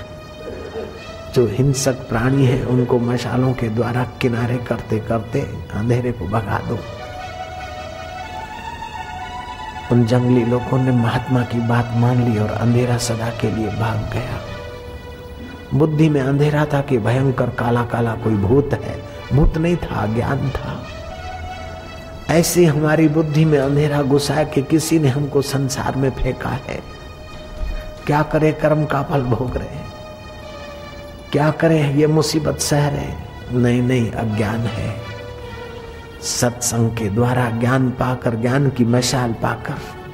जो 1.35 1.47
हिंसक 1.47 1.93
प्राणी 1.93 2.45
है, 2.45 2.65
उनको 2.65 2.99
मशालों 2.99 3.53
के 3.53 3.69
द्वारा 3.69 4.03
किनारे 4.21 4.57
करते 4.57 4.99
करते 4.99 5.41
अंधेरे 5.73 6.11
को 6.11 6.25
भगा 6.25 6.59
दो। 6.59 6.79
उन 9.91 10.05
जंगली 10.05 10.45
लोगों 10.45 10.77
ने 10.77 10.91
महात्मा 10.91 11.41
की 11.41 11.59
बात 11.59 11.89
मान 11.93 12.29
ली 12.29 12.39
और 12.39 12.49
अंधेरा 12.49 12.97
सदा 12.97 13.29
के 13.29 13.51
लिए 13.51 13.67
भाग 13.67 14.13
गया। 14.13 14.54
बुद्धि 15.75 16.09
में 16.09 16.21
अंधेरा 16.21 16.65
था 16.65 16.81
कि 16.81 16.97
भयंकर 16.97 17.49
काला 17.49 17.83
काला 17.83 18.15
कोई 18.15 18.33
भूत 18.33 18.69
है। 18.73 19.03
भूत 19.33 19.57
नहीं 19.57 19.77
था, 19.77 20.05
ज्ञान 20.05 20.49
था। 20.49 20.83
ऐसी 22.29 22.65
हमारी 22.65 23.07
बुद्धि 23.07 23.45
में 23.45 23.59
अंधेरा 23.59 24.01
घुसा 24.01 24.43
कि 24.43 24.61
किसी 24.61 24.99
ने 24.99 25.07
हमको 25.07 25.41
संसार 25.41 25.95
में 25.95 26.09
फेंका 26.09 26.49
है। 26.49 26.81
क्या 28.07 28.21
करे 28.21 28.51
कर्म 28.51 28.85
का 28.85 29.03
फल 29.03 29.21
भोग 29.21 29.57
रहे 29.57 29.67
हैं? 29.67 29.93
क्या 31.31 31.51
करे 31.51 31.93
ये 31.93 32.07
मुसीबत 32.07 32.59
सह 32.59 32.89
रहे 32.89 33.25
नहीं 33.57 33.81
नहीं, 33.81 34.11
अज्ञान 34.11 34.59
है। 34.59 34.95
सत्संग 36.21 36.89
के 36.89 37.09
द्वारा 37.09 37.49
ज्ञान 37.49 37.89
पाकर, 37.89 38.35
ज्ञान 38.35 38.69
की 38.69 38.85
मशाल 38.85 39.33
पाकर 39.33 40.04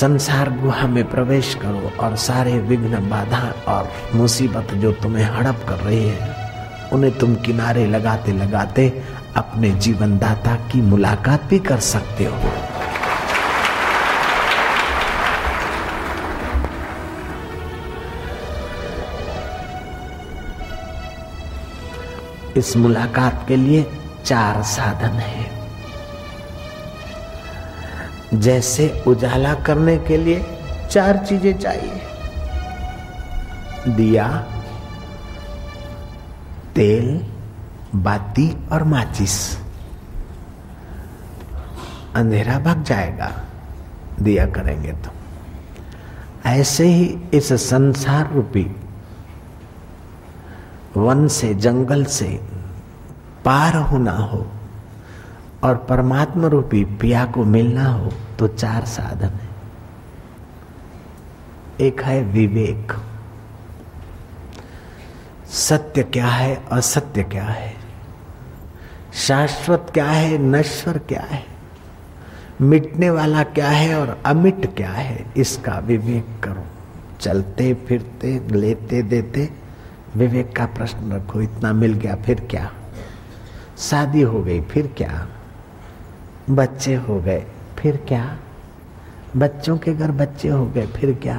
संसार 0.00 0.50
गुहा 0.50 0.86
में 0.86 1.10
प्रवेश 1.10 1.54
करो 1.54 1.92
और 2.00 2.16
सारे 2.16 2.58
विघ्न, 2.58 3.08
बाधा 3.10 3.54
और 3.68 3.90
मुसीबत 4.14 4.74
जो 4.74 4.92
तुम्हें 4.92 5.24
हड़प 5.24 5.64
कर 5.68 5.74
रही 5.74 6.08
है, 6.08 6.36
उन्हें 6.92 7.18
तुम 7.18 7.34
किनारे 7.34 7.86
लगाते 7.86 8.32
लगाते 8.32 9.02
अपने 9.36 9.70
जीवन 9.70 10.18
दाता 10.18 10.56
की 10.56 10.82
मुलाकात 10.82 11.44
भी 11.44 11.58
कर 11.58 11.80
सकते 11.80 12.24
हो। 12.24 12.52
इस 22.56 22.76
मुलाकात 22.76 23.44
के 23.48 23.56
लिए 23.56 23.86
चार 24.24 24.62
साधन 24.62 25.18
है। 25.18 25.61
जैसे 28.34 29.04
उजाला 29.06 29.54
करने 29.54 29.98
के 29.98 30.16
लिए 30.16 30.44
चार 30.90 31.16
चीज़ें 31.16 31.58
चाहिए। 31.58 32.00
दिया, 33.88 34.28
तेल, 36.74 37.26
बाती 37.94 38.68
और 38.72 38.84
माचिस। 38.84 39.58
अंधेरा 42.14 42.58
भाग 42.58 42.82
जाएगा, 42.82 43.32
दिया 44.22 44.46
करेंगे 44.46 44.92
तो। 44.92 45.10
ऐसे 46.46 46.84
ही 46.84 47.18
इस 47.34 47.52
संसार 47.52 48.32
रूपी, 48.32 48.76
वन 50.96 51.28
से 51.28 51.54
जंगल 51.54 52.04
से 52.04 52.40
पार 53.44 53.76
होना 53.76 54.12
हो। 54.12 54.46
और 55.64 55.76
परमात्मा 55.76 56.48
रूपी 56.48 56.84
पिया 56.84 57.24
को 57.24 57.44
मिलना 57.44 57.86
हो 57.86 58.12
तो 58.38 58.48
चार 58.48 58.84
साधन 58.84 59.28
है। 59.28 59.52
एक 61.80 62.02
है 62.02 62.24
विवेक। 62.24 62.92
सत्य 65.48 66.02
क्या 66.02 66.26
है, 66.26 66.64
असत्य 66.72 67.22
क्या 67.22 67.44
है? 67.44 67.74
शाश्वत 69.12 69.86
क्या 69.94 70.06
है, 70.06 70.38
नश्वर 70.38 70.98
क्या 70.98 71.20
है? 71.20 71.44
मिटने 72.60 73.10
वाला 73.10 73.42
क्या 73.42 73.68
है 73.68 74.00
और 74.00 74.22
अमिट 74.26 74.76
क्या 74.76 74.90
है, 74.90 75.26
इसका 75.36 75.78
विवेक 75.78 76.26
करो। 76.44 76.64
चलते, 77.20 77.74
फिरते, 77.74 78.48
लेते, 78.50 79.02
देते, 79.02 79.50
विवेक 80.16 80.56
का 80.56 80.66
प्रश्न 80.66 81.12
रखो, 81.12 81.40
इतना 81.40 81.72
मिल 81.72 81.92
गया, 81.92 82.16
फिर 82.16 82.40
क्या? 82.50 82.72
शादी 83.78 84.22
हो 84.22 84.42
गई, 84.42 84.60
फिर 84.60 84.94
क्या? 84.96 85.28
बच्चे 86.50 86.94
हो 86.94 87.20
गए, 87.20 87.44
फिर 87.78 87.96
क्या? 88.08 88.24
बच्चों 89.36 89.76
के 89.78 89.92
घर 89.94 90.10
बच्चे 90.10 90.48
हो 90.48 90.66
गए, 90.66 90.86
फिर 90.86 91.12
क्या? 91.14 91.36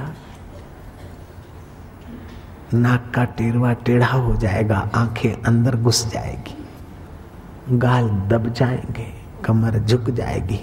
नाक 2.73 3.11
का 3.15 3.23
टेरवा 3.23 3.73
टेढ़ा 3.73 4.07
हो 4.07 4.35
जाएगा, 4.35 4.77
आँखें 4.95 5.43
अंदर 5.43 5.75
घुस 5.75 6.05
जाएगी, 6.07 7.77
गाल 7.77 8.09
दब 8.29 8.53
जाएँगे, 8.53 9.07
कमर 9.45 9.79
झुक 9.79 10.09
जाएगी, 10.09 10.59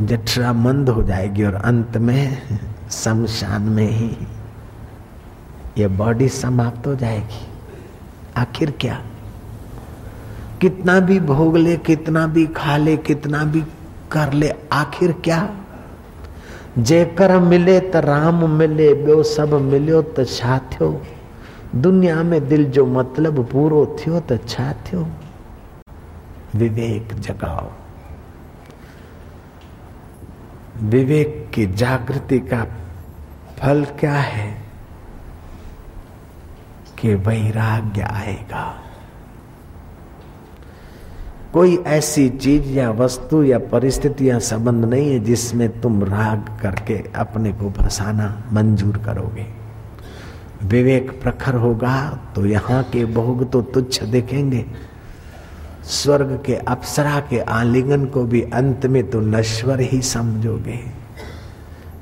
जठरा 0.00 0.52
मंद 0.52 0.88
हो 0.88 1.02
जाएगी 1.02 1.44
और 1.44 1.54
अंत 1.54 1.96
में 1.96 2.58
शमशान 2.90 3.62
में 3.62 3.88
ही 3.88 4.16
ये 5.78 5.88
बॉडी 5.88 6.28
समाप्त 6.28 6.86
हो 6.86 6.94
जाएगी। 6.94 7.46
आखिर 8.36 8.70
क्या? 8.70 9.00
कितना 10.60 11.00
भी 11.00 11.20
भोग 11.20 11.56
ले, 11.56 11.76
कितना 11.76 12.26
भी 12.26 12.46
खा 12.46 12.76
ले, 12.76 12.96
कितना 12.96 13.44
भी 13.44 13.60
कर 14.12 14.32
ले, 14.32 14.54
आखिर 14.72 15.12
क्या? 15.12 15.56
जेकर 16.78 17.38
मिले 17.38 17.80
त 17.80 17.96
राम 17.96 18.50
मिले 18.50 19.04
ॿियो 19.04 19.22
सभु 19.22 19.58
मिलियो 19.58 20.02
त 20.02 20.24
छा 20.24 20.58
थियो? 20.58 21.02
दुनिया 21.74 22.22
में 22.22 22.48
दिल 22.48 22.64
जो 22.64 22.86
मतलब 22.86 23.48
पूरो 23.52 23.96
थियो 24.00 24.20
त 24.20 24.40
छा 24.48 24.72
थियो? 24.72 25.08
विवेक 26.56 27.14
जगाओ। 27.14 27.70
विवेक 30.82 31.50
की 31.54 31.66
जागृति 31.66 32.38
का 32.40 32.64
फल 33.58 33.84
क्या 33.84 34.14
है 34.14 34.62
कि 36.98 37.14
वैराग्य 37.14 38.00
आएगा? 38.00 38.82
कोई 41.56 41.76
ऐसी 41.86 42.28
चीज़ 42.28 42.66
या 42.68 42.90
वस्तु 42.90 43.42
या 43.42 43.58
परिस्थिति 43.58 44.28
या 44.30 44.38
संबंध 44.38 44.84
नहीं 44.84 45.12
है 45.12 45.20
जिसमें 45.20 45.80
तुम 45.80 46.02
राग 46.04 46.58
करके 46.62 46.94
अपने 47.16 47.52
को 47.52 47.70
फंसाना 47.70 48.26
मंजूर 48.52 48.96
करोगे। 48.96 49.46
विवेक 50.64 51.10
प्रखर 51.22 51.54
होगा 51.54 51.96
तो 52.34 52.46
यहाँ 52.46 52.82
के 52.82 53.04
भोग 53.04 53.50
तो 53.50 53.62
तुच्छ 53.62 54.02
देखेंगे। 54.02 54.64
स्वर्ग 55.84 56.38
के 56.46 56.54
अप्सरा 56.54 57.20
के 57.20 57.40
आलिंगन 57.40 58.04
को 58.04 58.24
भी 58.24 58.42
अंत 58.42 58.86
में 58.86 59.02
तो 59.10 59.20
नश्वर 59.20 59.80
ही 59.80 60.02
समझोगे। 60.02 60.78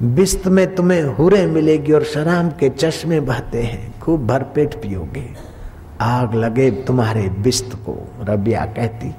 बिस्त 0.02 0.46
में 0.46 0.74
तुम्हें 0.74 1.02
हुरे 1.02 1.46
मिलेगी 1.46 1.92
और 1.92 2.04
शराब 2.04 2.52
के 2.60 2.68
चश्मे 2.68 3.20
बहते 3.20 3.62
हैं, 3.62 4.00
खूब 4.00 4.26
भरपेट 4.26 4.74
पियोगे। 4.74 5.28
आग 6.00 6.34
लगे 6.34 6.70
तुम्हारे 6.86 7.28
बिस्त 7.38 7.74
को, 7.86 8.02
रबिया 8.20 8.66
कहती। 8.66 9.14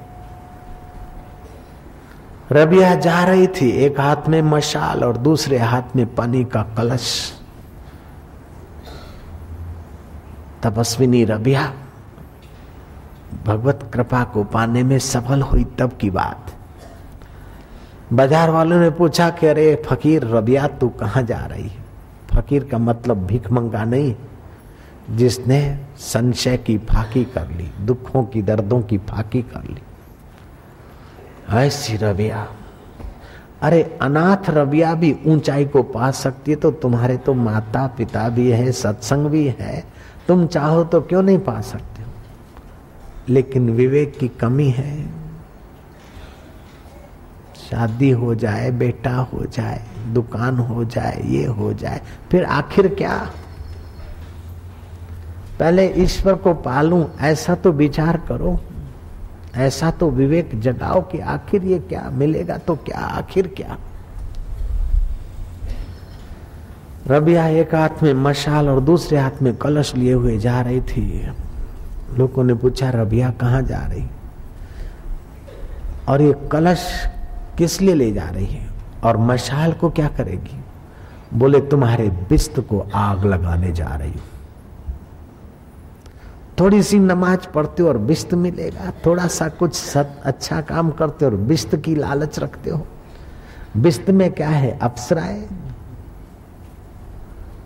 रबिया 2.52 2.94
जा 2.94 3.24
रही 3.24 3.46
थी, 3.46 3.70
एक 3.70 4.00
हाथ 4.00 4.28
में 4.28 4.42
मशाल 4.42 5.04
और 5.04 5.16
दूसरे 5.16 5.58
हाथ 5.58 5.96
में 5.96 6.14
पानी 6.14 6.44
का 6.44 6.62
कलश। 6.62 7.32
तपस्विनी 10.62 11.24
रबिया, 11.24 11.72
भगवत 13.46 13.90
कृपा 13.94 14.24
को 14.24 14.44
पाने 14.44 14.82
में 14.82 14.98
सफल 14.98 15.42
हुई 15.42 15.64
तब 15.64 15.92
की 16.00 16.10
बात। 16.10 16.52
बाज़ार 18.12 18.50
वालों 18.50 18.80
ने 18.80 18.90
पूछा 18.90 19.30
कि 19.30 19.46
अरे 19.46 19.82
फकीर 19.86 20.24
रबिया, 20.24 20.66
तू 20.66 20.88
कहाँ 20.88 21.22
जा 21.22 21.46
रही? 21.46 21.68
है 21.68 21.86
फकीर 22.34 22.64
का 22.64 22.78
मतलब 22.78 23.26
भीख 23.26 23.52
मंगा 23.52 23.84
नहीं, 23.84 24.14
जिसने 25.10 25.78
संशय 25.98 26.56
की 26.56 26.78
फाकी 26.78 27.24
कर 27.24 27.48
ली, 27.48 27.70
दुखों 27.80 28.24
की, 28.24 28.42
दर्दों 28.42 28.82
की 28.82 28.98
फाकी 28.98 29.42
कर 29.42 29.64
ली। 29.64 29.82
ऐसी 31.50 31.96
रबिया 31.96 32.48
अरे, 33.62 33.98
अनाथ 34.02 34.50
रबिया 34.50 34.94
भी 34.94 35.16
ऊंचाई 35.26 35.64
को 35.64 35.82
पा 35.82 36.10
सकती 36.10 36.50
है 36.50 36.56
तो 36.56 36.70
तुम्हारे 36.70 37.16
तो 37.16 37.34
माता 37.34 37.86
पिता 37.86 38.28
भी 38.28 38.50
है, 38.50 38.72
सत्संग 38.72 39.26
भी 39.26 39.46
है। 39.46 39.84
तुम 40.28 40.46
चाहो 40.46 40.84
तो 40.84 41.00
क्यों 41.00 41.22
नहीं 41.22 41.38
पा 41.38 41.60
सकते 41.60 42.02
हो? 42.02 42.08
लेकिन 43.28 43.70
विवेक 43.70 44.18
की 44.18 44.28
कमी 44.28 44.70
है। 44.70 45.06
शादी 47.70 48.10
हो 48.10 48.34
जाए, 48.34 48.70
बेटा 48.70 49.16
हो 49.16 49.44
जाए, 49.44 49.82
दुकान 50.06 50.58
हो 50.58 50.84
जाए, 50.84 51.22
ये 51.26 51.44
हो 51.44 51.72
जाए, 51.72 52.00
फिर 52.30 52.44
आखिर 52.44 52.94
क्या? 52.94 53.30
पहले 55.58 55.92
ईश्वर 55.92 56.34
को 56.34 56.54
पालूं, 56.54 57.04
ऐसा 57.20 57.54
तो 57.54 57.72
विचार 57.72 58.16
करो। 58.16 58.60
ऐसा 59.56 59.90
तो 59.90 60.10
विवेक 60.10 60.60
जगाओ 60.60 61.00
कि 61.00 61.18
आखिर 61.18 61.64
ये 61.64 61.78
क्या 61.78 62.10
मिलेगा 62.10 62.58
तो 62.58 62.74
क्या 62.74 62.98
आखिर 62.98 63.46
क्या? 63.46 63.76
रबिया 67.06 67.48
एक 67.48 67.74
हाथ 67.74 68.02
में 68.02 68.14
मशाल 68.14 68.68
और 68.68 68.80
दूसरे 68.80 69.18
हाथ 69.18 69.42
में 69.42 69.56
कलश 69.56 69.94
लिए 69.94 70.12
हुए 70.12 70.38
जा 70.38 70.60
रही 70.60 70.80
थी। 70.80 71.28
लोगों 72.18 72.44
ने 72.44 72.54
पूछा, 72.54 72.90
रबिया 72.90 73.30
कहाँ 73.30 73.62
जा 73.62 73.78
रही? 73.78 74.06
और 76.08 76.22
ये 76.22 76.34
कलश 76.52 77.10
किस 77.58 77.80
लिए 77.80 77.94
ले 77.94 78.12
जा 78.12 78.28
रही 78.30 78.46
है? 78.46 78.68
और 79.04 79.16
मशाल 79.16 79.72
को 79.72 79.90
क्या 79.90 80.08
करेगी? 80.08 80.60
बोले, 81.34 81.60
तुम्हारे 81.60 82.08
बिस्त 82.08 82.60
को 82.60 82.86
आग 82.94 83.24
लगाने 83.24 83.72
जा 83.72 83.96
रही 83.96 84.12
हूँ। 84.12 84.35
थोड़ी 86.60 86.82
सी 86.82 86.98
नमाज़ 86.98 87.48
पढ़ते 87.48 87.82
हो 87.82 87.88
और 87.88 87.98
बिस्त 87.98 88.34
मिलेगा। 88.34 88.92
थोड़ा 89.06 89.26
सा 89.26 89.48
कुछ 89.48 89.74
सत 89.74 90.20
अच्छा 90.24 90.60
काम 90.60 90.90
करते 90.90 91.24
हो 91.24 91.30
और 91.30 91.36
बिस्त 91.36 91.76
की 91.76 91.94
लालच 91.94 92.38
रखते 92.38 92.70
हो। 92.70 92.86
बिस्त 93.76 94.10
में 94.10 94.32
क्या 94.32 94.48
है? 94.48 94.78
अप्सराए 94.78 95.48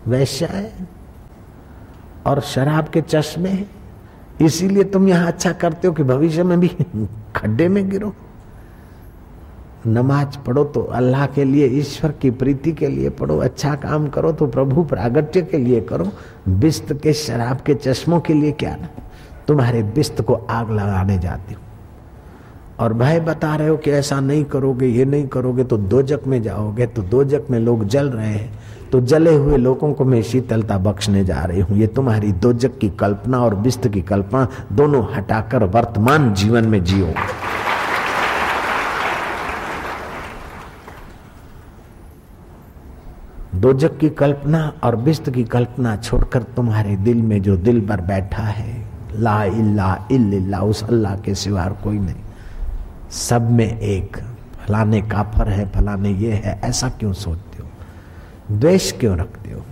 वैश्याए 0.07 0.71
और 2.25 2.39
शराब 2.39 2.87
के 2.87 3.01
चश्मे 3.01 3.65
इसीलिए 4.41 4.83
तुम 4.83 5.07
यहाँ 5.07 5.27
अच्छा 5.27 5.51
करते 5.51 5.87
हो 5.87 5.93
कि 5.93 6.03
भविष्य 6.03 6.43
में 6.43 6.59
भी 6.59 6.67
खड्डे 7.35 7.67
में 7.67 7.89
गिरो। 7.89 8.15
नमाज़ 9.87 10.37
पढ़ो 10.37 10.63
तो 10.63 10.81
अल्लाह 10.81 11.25
के 11.27 11.43
लिए, 11.43 11.67
ईश्वर 11.67 12.11
की 12.11 12.29
प्रीति 12.31 12.71
के 12.71 12.87
लिए 12.87 13.09
पढ़ो 13.09 13.37
अच्छा 13.37 13.73
काम 13.75 14.07
करो 14.07 14.31
तो 14.31 14.47
प्रभु 14.47 14.83
प्रागट्य 14.83 15.41
के 15.41 15.57
लिए 15.57 15.81
करो। 15.81 16.11
बिस्त 16.49 16.93
के, 16.93 17.13
शराब 17.13 17.61
के, 17.61 17.73
चश्मों 17.75 18.19
के 18.19 18.33
लिए 18.33 18.51
क्या 18.51 18.75
ना? 18.75 18.89
तुम्हारे 19.47 19.83
बिस्त 19.83 20.21
को 20.21 20.33
आग 20.33 20.71
लगाने 20.71 21.17
जाती 21.19 21.53
हूँ। 21.53 21.63
और 22.79 22.93
भाई 22.93 23.19
बता 23.19 23.55
रहे 23.55 23.67
हो 23.67 23.77
कि 23.77 23.91
ऐसा 23.91 24.19
नहीं 24.19 24.43
करोगे, 24.45 24.87
ये 24.87 25.05
नहीं 25.05 25.27
करोगे 25.27 25.63
तो 25.63 25.77
दो 25.77 26.01
जक 26.01 26.21
में 26.27 26.41
जाओगे 26.43 26.85
तो 26.85 27.01
दो 27.01 27.23
जक 27.23 27.47
में 27.51 27.59
लोग 27.59 27.85
जल 27.85 28.09
रहे 28.09 28.27
हैं। 28.27 28.59
तो 28.91 29.01
जले 29.01 29.35
हुए 29.35 29.57
लोगों 29.57 29.91
को 29.93 30.05
मैं 30.05 30.21
शीतलता 30.21 30.77
बख्शने 30.77 31.23
जा 31.25 31.43
रही 31.43 31.61
हूँ। 31.61 31.77
ये 31.77 31.87
तुम्हारी 31.87 32.31
दो 32.31 32.53
जग 32.53 32.77
की 32.81 32.89
कल्पना 32.89 33.39
और 33.39 33.55
बिस्त 33.55 33.87
की 33.87 34.01
कल्पना 34.01 34.47
दोनों 34.71 35.03
हटाकर 35.13 35.63
वर्तमान 35.65 36.33
जीवन 36.33 36.67
में 36.67 36.83
जियो। 36.83 37.13
दोजक 43.61 43.97
की 43.97 44.09
कल्पना 44.09 44.73
और 44.83 44.95
बिस्त 44.95 45.29
की 45.29 45.43
कल्पना 45.43 45.95
छोड़कर 45.95 46.43
तुम्हारे 46.43 46.95
दिल 46.95 47.21
में 47.21 47.41
जो 47.41 47.57
दिल 47.57 47.87
पर 47.87 48.01
बैठा 48.01 48.43
है, 48.43 48.85
ला 49.13 49.43
इल्ला 49.43 50.07
इल्ला 50.11 50.59
उस 50.59 50.83
अल्लाह 50.83 51.15
के 51.15 51.35
सिवा 51.35 51.65
कोई 51.65 51.99
नहीं। 51.99 52.21
सब 53.11 53.51
में 53.51 53.79
एक, 53.79 54.17
फलाने 54.59 55.01
काफर 55.01 55.49
है, 55.49 55.69
फलाने 55.69 56.09
ये 56.09 56.31
है, 56.31 56.61
ऐसा 56.63 56.89
क्यों 56.89 57.13
सोचते 57.13 57.63
हो? 57.63 57.69
द्वेष 58.51 58.91
क्यों 58.91 59.17
रखते 59.17 59.51
हो? 59.51 59.65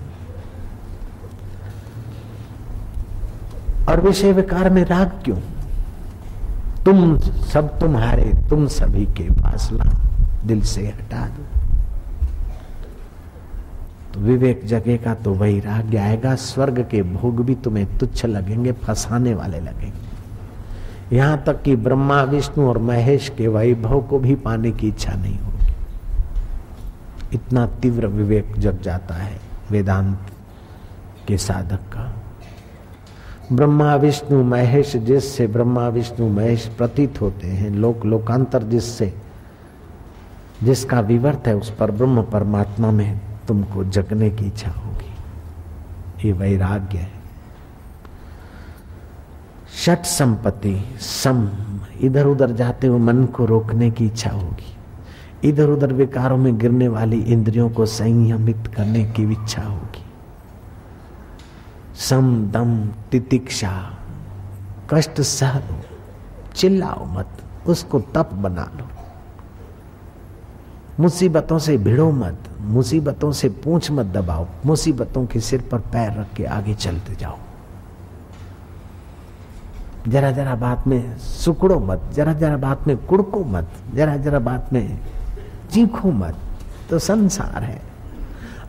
और 3.89 4.01
विषय 4.01 4.31
विकार 4.31 4.69
में 4.69 4.85
राग 4.85 5.21
क्यों? 5.25 5.37
तुम 6.85 7.17
सब 7.19 7.79
तुम्हारे, 7.79 8.33
तुम 8.49 8.67
सभी 8.67 9.05
के 9.05 9.23
फासला 9.23 9.99
दिल 10.45 10.61
से 10.61 10.87
हटा 10.87 11.27
दो। 11.27 11.58
तो 14.13 14.19
विवेक 14.19 14.65
जगेगा 14.65 15.13
तो 15.13 15.33
वही 15.33 15.59
राग 15.59 15.95
आएगा, 15.95 16.35
स्वर्ग 16.35 16.87
के 16.91 17.01
भोग 17.03 17.45
भी 17.45 17.55
तुम्हें 17.55 17.97
तुच्छ 17.97 18.25
लगेंगे, 18.25 18.71
फंसाने 18.71 19.33
वाले 19.33 19.59
लगेंगे। 19.59 21.17
यहाँ 21.17 21.43
तक 21.45 21.61
कि 21.61 21.75
ब्रह्मा, 21.75 22.23
विष्णु 22.23 22.69
और 22.69 22.77
महेश 22.77 23.29
के 23.37 23.47
वैभव 23.47 24.01
को 24.01 24.19
भी 24.19 24.35
पाने 24.35 24.71
की 24.71 24.87
इच्छा 24.87 25.13
नहीं 25.13 25.39
होगी। 25.39 25.73
इतना 27.33 27.65
तीव्र 27.65 28.07
विवेक 28.07 28.53
जग 28.57 28.81
जाता 28.81 29.15
है 29.15 29.39
वेदांत 29.71 30.19
के 31.27 31.37
साधक 31.37 31.79
का। 31.79 32.15
ब्रह्मा, 33.51 33.95
विष्णु, 33.95 34.43
महेश 34.43 34.95
जिससे 34.95 35.47
ब्रह्मा, 35.47 35.87
विष्णु, 35.87 36.29
महेश 36.29 36.65
प्रतीत 36.77 37.21
होते 37.21 37.47
हैं, 37.47 37.69
लोक, 37.69 38.05
लोकांतर 38.05 38.63
जिससे, 38.63 39.13
जिसका 40.63 40.99
विवर्त 40.99 41.47
है, 41.47 41.55
उस 41.55 41.69
पर 41.69 41.91
ब्रह्म 41.91 42.23
परमात्मा 42.23 42.91
में 42.91 43.21
तुमको 43.49 43.83
जगने 43.83 44.29
की 44.29 44.45
इच्छा 44.45 44.71
होगी। 44.71 45.09
ये 46.27 46.33
वैराग्य 46.33 46.97
है। 46.97 47.19
षट 49.85 50.03
संपत्ति, 50.03 50.97
सम 51.01 51.49
इधर 52.01 52.25
उधर 52.25 52.51
जाते 52.51 52.87
हुए 52.87 52.99
मन 52.99 53.25
को 53.25 53.45
रोकने 53.45 53.91
की 53.91 54.05
इच्छा 54.05 54.29
होगी। 54.29 54.77
इधर 55.49 55.69
उधर 55.69 55.93
विकारों 55.93 56.37
में 56.37 56.57
गिरने 56.57 56.87
वाली 56.87 57.19
इंद्रियों 57.19 57.69
को 57.69 57.85
संयमित 57.85 58.71
करने 58.75 59.05
की 59.05 59.23
इच्छा 59.31 59.61
होगी। 59.61 60.03
सम, 61.95 62.47
दम, 62.51 62.87
तितिक्षा, 63.11 63.97
कष्ट 64.89 65.21
सह 65.21 65.61
चिल्लाओ 66.55 67.05
मत, 67.05 67.29
उसको 67.67 67.99
तप 67.99 68.29
बना 68.33 68.71
लो। 68.77 68.87
मुसीबतों 70.99 71.59
से 71.59 71.77
भिड़ो 71.77 72.11
मत, 72.11 72.37
मुसीबतों 72.61 73.31
से 73.31 73.49
पूछ 73.49 73.91
मत 73.91 74.05
दबाओ, 74.05 74.47
मुसीबतों 74.65 75.25
के 75.25 75.39
सिर 75.39 75.61
पर 75.71 75.79
पैर 75.79 76.11
रख 76.19 76.33
के 76.33 76.45
आगे 76.45 76.73
चलते 76.73 77.15
जाओ। 77.15 77.37
जरा 80.07 80.31
जरा 80.31 80.55
बात 80.55 80.87
में 80.87 81.17
सुकड़ो 81.17 81.79
मत, 81.79 82.01
जरा 82.13 82.33
जरा 82.33 82.57
बात 82.57 82.87
में 82.87 82.97
कुड़को 82.97 83.43
मत, 83.43 83.69
जरा 83.93 84.17
जरा 84.17 84.39
बात 84.39 84.73
में 84.73 84.99
चीखो 85.71 86.11
मत 86.11 86.35
तो 86.89 86.99
संसार 86.99 87.63
है। 87.63 87.81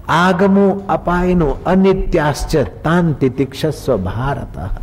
आगमो 0.09 0.87
अपायनो 0.91 1.51
अनित्याश्च 1.67 2.57
तान 2.57 3.15
तितिक्षस्व 3.15 3.99
भारत। 3.99 4.81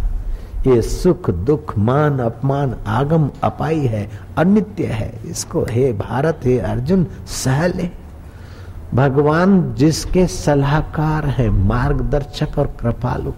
ये 0.58 0.82
सुख, 0.82 1.30
दुख, 1.30 1.78
मान, 1.78 2.20
अपमान, 2.20 2.76
आगम, 2.88 3.30
अपाई 3.43 3.80
है, 3.80 4.10
अनित्य 4.38 4.86
है। 4.86 5.12
इसको 5.26 5.65
हे 5.70 5.93
भारत, 5.93 6.39
हे 6.43 6.60
अर्जुन 6.60 7.06
सहल 7.28 7.89
भगवान 8.93 9.74
जिसके 9.74 10.28
सलाहकार 10.28 11.26
है, 11.26 11.50
मार्गदर्शक 11.50 12.58
और 12.58 12.67
कृपालु। 12.82 13.34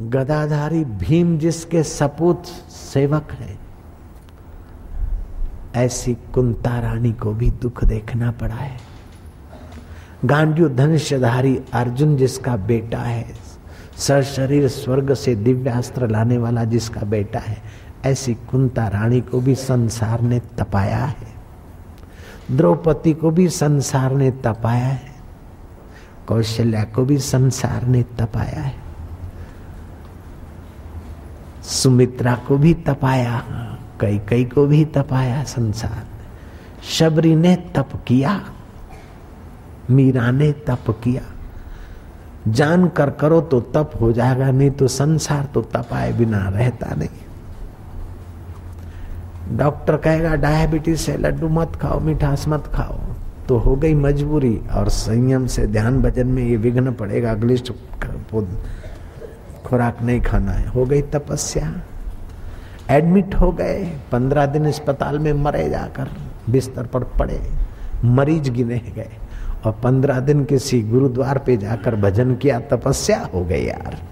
गदाधारी 0.00 0.84
भीम 0.84 1.38
जिसके 1.38 1.82
सपूत 1.82 2.44
सेवक 2.70 3.32
है, 3.32 3.58
ऐसी 5.76 6.14
कुंता 6.34 6.78
रानी 6.80 7.12
को 7.12 7.32
भी 7.32 7.50
दुख 7.50 7.84
देखना 7.84 8.30
पड़ा 8.30 8.54
है। 8.54 8.89
गांडियो 10.24 10.68
धनुष्यधारी 10.68 11.60
अर्जुन 11.72 12.16
जिसका 12.16 12.56
बेटा 12.56 12.98
है, 12.98 13.26
सर 13.96 14.22
शरीर 14.22 14.68
स्वर्ग 14.68 15.14
से 15.14 15.34
दिव्यास्त्र 15.34 16.08
लाने 16.08 16.38
वाला 16.38 16.64
जिसका 16.64 17.00
बेटा 17.00 17.38
है, 17.38 17.62
ऐसी 18.04 18.34
कुंता 18.34 18.88
रानी 18.88 19.20
को 19.20 19.40
भी 19.40 19.54
संसार 19.54 20.20
ने 20.20 20.40
तपाया 20.40 21.04
है। 21.04 21.30
द्रौपदी 22.50 23.12
को 23.12 23.30
भी 23.30 23.48
संसार 23.48 24.12
ने 24.12 24.30
तपाया 24.30 24.86
है। 24.86 25.10
कौशल्या 26.26 26.84
को 26.84 27.04
भी 27.04 27.18
संसार 27.18 27.86
ने 27.86 28.02
तपाया 28.02 28.60
है। 28.60 28.74
सुमित्रा 31.62 32.34
को 32.34 32.58
भी 32.58 32.74
तपाया 32.74 33.42
कई 34.00 34.18
कई 34.18 34.44
को 34.44 34.66
भी 34.66 34.84
तपाया 34.84 35.44
संसार। 35.44 36.04
शबरी 36.82 37.36
ने 37.36 37.56
तप 37.56 37.88
किया। 38.06 38.40
मीरा 39.90 40.30
ने 40.30 40.52
तप 40.52 40.90
किया। 40.90 41.22
जान 42.48 42.88
कर 42.88 43.10
करो 43.10 43.40
तो 43.40 43.60
तप 43.60 43.90
हो 44.00 44.12
जाएगा, 44.12 44.50
नहीं 44.50 44.70
तो 44.70 44.88
संसार 44.88 45.48
तो 45.54 45.62
तपाए 45.62 46.12
बिना 46.12 46.48
रहता 46.48 46.94
नहीं। 46.94 47.08
डॉक्टर 49.56 49.96
कहेगा, 49.96 50.34
डायबिटीज़ 50.34 51.10
है, 51.10 51.18
लड्डू 51.18 51.48
मत 51.48 51.76
खाओ, 51.76 52.00
मिठास 52.00 52.48
मत 52.48 52.66
खाओ। 52.66 52.98
तो 53.48 53.56
हो 53.56 53.76
गई 53.76 53.94
मजबूरी 53.94 54.60
और 54.74 54.88
संयम 54.88 55.46
से 55.46 55.66
ध्यान 55.66 56.02
भजन 56.02 56.26
में 56.26 56.44
ये 56.44 56.56
विघ्न 56.56 56.92
पड़ेगा 56.92 57.30
अग्लिष्ट 57.30 57.72
खुराक 59.64 60.02
नहीं 60.02 60.20
खाना 60.20 60.52
है। 60.52 60.68
हो 60.68 60.84
गई 60.84 61.02
तपस्या। 61.02 61.72
एडमिट 62.90 63.34
हो 63.34 63.52
गए। 63.52 63.98
पंद्रह 64.12 64.46
दिन 64.46 64.66
अस्पताल 64.66 65.18
में 65.18 65.32
मरे 65.32 65.68
जाकर 65.70 66.08
बिस्तर 66.50 66.86
पर 66.86 67.04
पड़े। 67.04 67.50
मरीज़ 68.04 68.50
गिने 68.50 68.78
गए। 68.96 69.10
और 69.66 69.72
पंद्रह 69.72 70.20
दिन 70.20 70.44
किसी 70.44 70.82
गुरुद्वार 70.82 71.38
पे 71.38 71.56
जाकर 71.56 71.96
भजन 71.96 72.36
किया, 72.36 72.60
तपस्या 72.60 73.28
हो 73.34 73.44
गई 73.44 73.64
यार। 73.64 74.02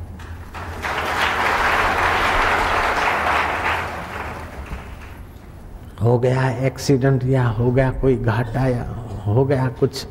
हो 6.02 6.18
गया 6.18 6.50
एक्सीडेंट, 6.50 7.24
या 7.24 7.48
हो 7.48 7.70
गया 7.70 7.90
कोई 7.90 8.16
घाटा, 8.16 8.66
या 8.66 8.82
हो 9.26 9.44
गया 9.44 9.68
कुछ 9.68 10.06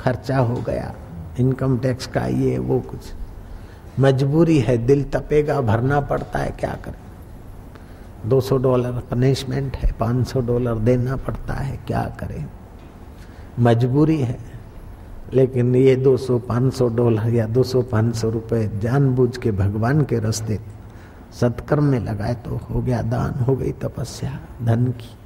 खर्चा, 0.00 0.38
हो 0.38 0.54
गया 0.54 0.94
इनकम 1.40 1.78
टैक्स 1.78 2.06
का, 2.06 2.26
ये 2.26 2.58
वो 2.58 2.80
कुछ। 2.80 3.12
मजबूरी 4.00 4.58
है, 4.58 4.78
दिल 4.78 5.04
तपेगा, 5.04 5.60
भरना 5.60 6.00
पड़ता 6.00 6.38
है, 6.38 6.50
क्या 6.50 6.76
करें? 6.84 8.28
200 8.28 8.56
डॉलर 8.56 8.92
पनिशमेंट 8.92 9.76
है 9.76 9.92
500 9.92 10.40
डॉलर 10.40 10.74
देना 10.74 11.16
पड़ता 11.16 11.54
है, 11.54 11.80
क्या 11.86 12.02
करें? 12.02 12.46
मजबूरी 13.60 14.18
है। 14.18 14.49
लेकिन 15.34 15.74
ये 15.76 15.96
200 15.96 16.38
500 16.40 16.88
डॉलर 16.96 17.34
या 17.34 17.46
200 17.46 17.82
500 17.82 18.30
रुपए 18.30 18.68
जानबूझ 18.78 19.36
के 19.36 19.50
भगवान 19.52 20.04
के 20.04 20.18
रास्ते 20.20 20.58
सत्कर्म 21.40 21.84
में 21.84 21.98
लगाए 22.00 22.34
तो 22.34 22.56
हो 22.70 22.80
गया 22.80 23.02
दान, 23.02 23.34
हो 23.44 23.56
गई 23.56 23.72
तपस्या, 23.72 24.38
धन 24.62 24.86
की। 24.92 25.16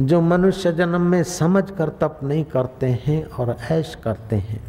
जो 0.00 0.20
मनुष्य 0.20 0.72
जन्म 0.72 1.00
में 1.00 1.22
समझ 1.22 1.70
कर 1.70 1.88
तप 2.00 2.20
नहीं 2.24 2.44
करते 2.44 2.86
हैं 3.06 3.24
और 3.24 3.56
ऐश 3.70 3.96
करते 4.04 4.36
हैं, 4.36 4.60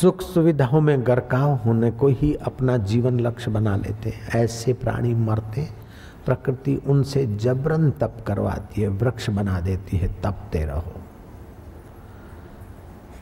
सुख 0.00 0.22
सुविधाओं 0.22 0.80
में 0.80 1.06
गरकाव 1.06 1.54
होने 1.56 1.90
को 1.90 2.08
ही 2.10 2.34
अपना 2.42 2.76
जीवन 2.76 3.20
लक्ष्य 3.20 3.50
बना 3.50 3.76
लेते 3.76 4.10
हैं। 4.10 4.28
ऐसे 4.34 4.72
प्राणी 4.72 5.14
मरते 5.14 5.68
प्रकृति 6.26 6.82
उनसे 6.86 7.26
जबरन 7.26 7.90
तप 7.90 8.24
करवाती 8.26 8.82
है, 8.82 8.88
वृक्ष 8.88 9.30
बना 9.30 9.60
देती 9.60 9.96
है, 9.96 10.08
तपते 10.08 10.64
रहो। 10.64 10.92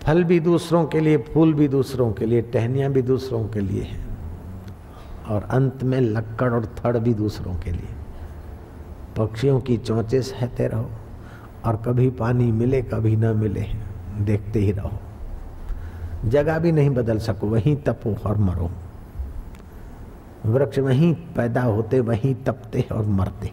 फल 0.02 0.24
भी 0.24 0.40
दूसरों 0.40 0.84
के 0.84 1.00
लिए, 1.00 1.16
फूल 1.16 1.54
भी 1.54 1.68
दूसरों 1.68 2.12
के 2.12 2.26
लिए, 2.26 2.42
टहनियाँ 2.42 2.92
भी 2.92 3.02
दूसरों 3.02 3.48
के 3.48 3.60
लिए 3.60 3.82
है, 3.82 4.04
और 5.28 5.42
अंत 5.42 5.82
में 5.82 6.00
लक्कड़ 6.00 6.52
और 6.52 6.66
थड़ 6.66 6.98
भी 6.98 7.14
दूसरों 7.14 7.54
के 7.54 7.70
लिए। 7.70 7.94
पक्षियों 9.16 9.60
की 9.60 9.76
चौचे 9.76 10.22
सहते 10.22 10.68
रहो, 10.68 10.90
और 11.64 11.76
कभी 11.76 12.10
पानी 12.10 12.52
मिले, 12.52 12.82
कभी 12.82 13.16
न 13.16 13.36
मिले, 13.36 13.66
देखते 14.20 14.60
ही 14.60 14.72
रहो। 14.72 14.98
जगह 16.24 16.58
भी 16.58 16.72
नहीं 16.72 16.90
बदल 16.90 17.18
सको, 17.18 17.46
वहीं 17.46 17.76
तपो 17.76 18.16
और 18.26 18.36
मरो। 18.36 18.70
वृक्ष 20.46 20.78
वहीं 20.78 21.14
पैदा 21.14 21.62
होते, 21.62 22.00
वहीं 22.00 22.34
तपते 22.34 22.88
और 22.92 23.06
मरते। 23.06 23.50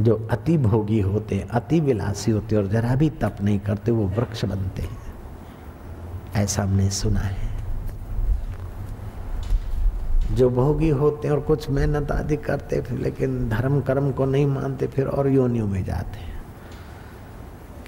जो 0.00 0.28
अति 0.30 0.58
भोगी 0.58 1.00
होते, 1.00 1.46
अति 1.50 1.80
विलासी 1.80 2.30
होते 2.30 2.56
और 2.56 2.66
जरा 2.66 2.94
भी 2.94 3.10
तप 3.10 3.36
नहीं 3.42 3.60
करते, 3.60 3.90
वो 3.90 4.06
वृक्ष 4.06 4.44
बनते 4.44 4.82
हैं। 4.82 4.98
ऐसा 6.36 6.62
हमने 6.62 6.90
सुना 6.90 7.20
है। 7.20 7.48
जो 10.32 10.50
भोगी 10.50 10.88
होते 10.88 11.28
और 11.28 11.40
कुछ 11.40 11.70
मेहनत 11.70 12.10
आदि 12.10 12.36
करते, 12.36 12.80
फिर 12.80 12.98
लेकिन 12.98 13.48
धर्म 13.48 13.80
कर्म 13.80 14.12
को 14.12 14.24
नहीं 14.24 14.46
मानते, 14.46 14.86
फिर 14.86 15.06
और 15.06 15.28
योनियों 15.28 15.66
में 15.66 15.84
जाते 15.84 16.27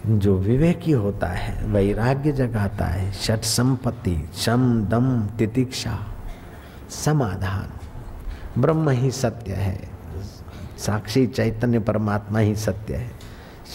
जो 0.06 0.38
विवेकी 0.38 0.92
होता 0.92 1.26
है, 1.26 1.66
वैराग्य 1.66 2.32
जगाता 2.32 2.84
है, 2.84 3.12
षट 3.12 3.40
संपत्ति, 3.40 4.30
शम, 4.34 4.84
दम, 4.84 5.26
तितिक्षा, 5.26 5.98
समाधान। 6.90 7.68
ब्रह्म 8.58 8.90
ही 8.90 9.10
सत्य 9.10 9.52
है। 9.52 9.88
साक्षी 10.78 11.26
चैतन्य 11.26 11.78
परमात्मा 11.78 12.38
ही 12.38 12.56
सत्य 12.56 12.96
है। 12.96 13.10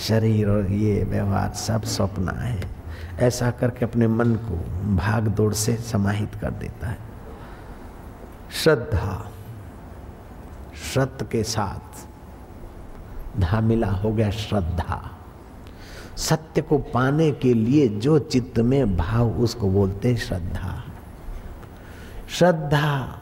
शरीर 0.08 0.50
और 0.50 0.72
ये 0.72 1.04
व्यवहार 1.04 1.54
सब 1.54 1.84
स्वप्न 1.84 2.30
है। 2.30 2.70
ऐसा 3.20 3.52
करके 3.52 3.86
अपने 3.86 4.08
मन 4.08 4.36
को 4.36 4.56
भाग 4.96 5.28
दौड़ 5.28 5.54
से 5.54 5.76
समाहित 5.76 6.36
कर 6.42 6.52
देता 6.52 6.88
है। 6.88 6.98
श्रद्धा। 8.64 9.32
श्रद्ध 10.94 11.28
के 11.28 11.44
साथ 11.44 12.08
धामिला 13.40 13.92
हो 13.92 14.12
गया 14.12 14.30
श्रद्धा। 14.30 15.15
सत्य 16.18 16.62
को 16.62 16.78
पाने 16.78 17.32
के 17.32 17.54
लिए 17.54 17.88
जो 17.88 18.20
चित्त 18.20 18.60
में 18.60 18.98
भाव, 18.98 19.30
उसको 19.30 19.70
बोलते 19.70 20.16
श्रद्धा। 20.18 20.84
श्रद्धा 22.30 23.20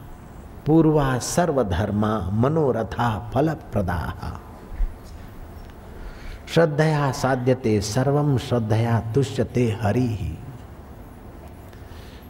पूर्वा 0.66 1.18
सर्वधर्मा 1.18 2.18
मनोरथा 2.32 3.30
फल 3.34 3.50
प्रदा 3.72 4.40
श्रद्धया 6.48 7.10
साध्यते 7.12 7.80
सर्वम 7.80 8.36
श्रद्धया 8.38 8.98
तुष्यते 9.14 9.78
हरि। 9.82 10.06
ही 10.06 10.38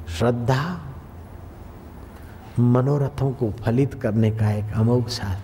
श्रद्धा 0.09 0.81
मनोरथों 2.59 3.31
को 3.33 3.51
फलित 3.51 3.95
करने 3.95 4.31
का 4.31 4.51
एक 4.51 4.73
अमोघ 4.75 5.07
साथ 5.09 5.44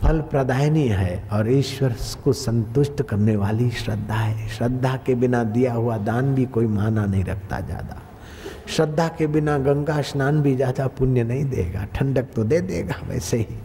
फल 0.00 0.20
प्रदायनी 0.30 0.86
है 0.88 1.22
और 1.32 1.50
ईश्वर 1.50 1.94
को 2.24 2.32
संतुष्ट 2.34 3.02
करने 3.02 3.34
वाली 3.36 3.70
श्रद्धा 3.72 4.14
है। 4.14 4.48
श्रद्धा 4.48 4.94
के 5.06 5.14
बिना 5.14 5.42
दिया 5.46 5.72
हुआ 5.72 5.96
दान 6.00 6.34
भी 6.34 6.44
कोई 6.46 6.66
माना 6.68 7.06
नहीं 7.06 7.24
रखता 7.24 7.60
ज़्यादा। 7.60 8.02
श्रद्धा 8.68 9.08
के 9.08 9.26
बिना 9.26 9.56
गंगा 9.58 10.00
स्नान 10.02 10.40
भी 10.42 10.54
ज़्यादा 10.56 10.86
पुण्य 10.88 11.22
नहीं 11.24 11.44
देगा, 11.46 11.84
ठंडक 11.86 12.26
तो 12.34 12.44
दे 12.44 12.60
देगा 12.62 12.94
वैसे 13.08 13.36
ही। 13.38 13.56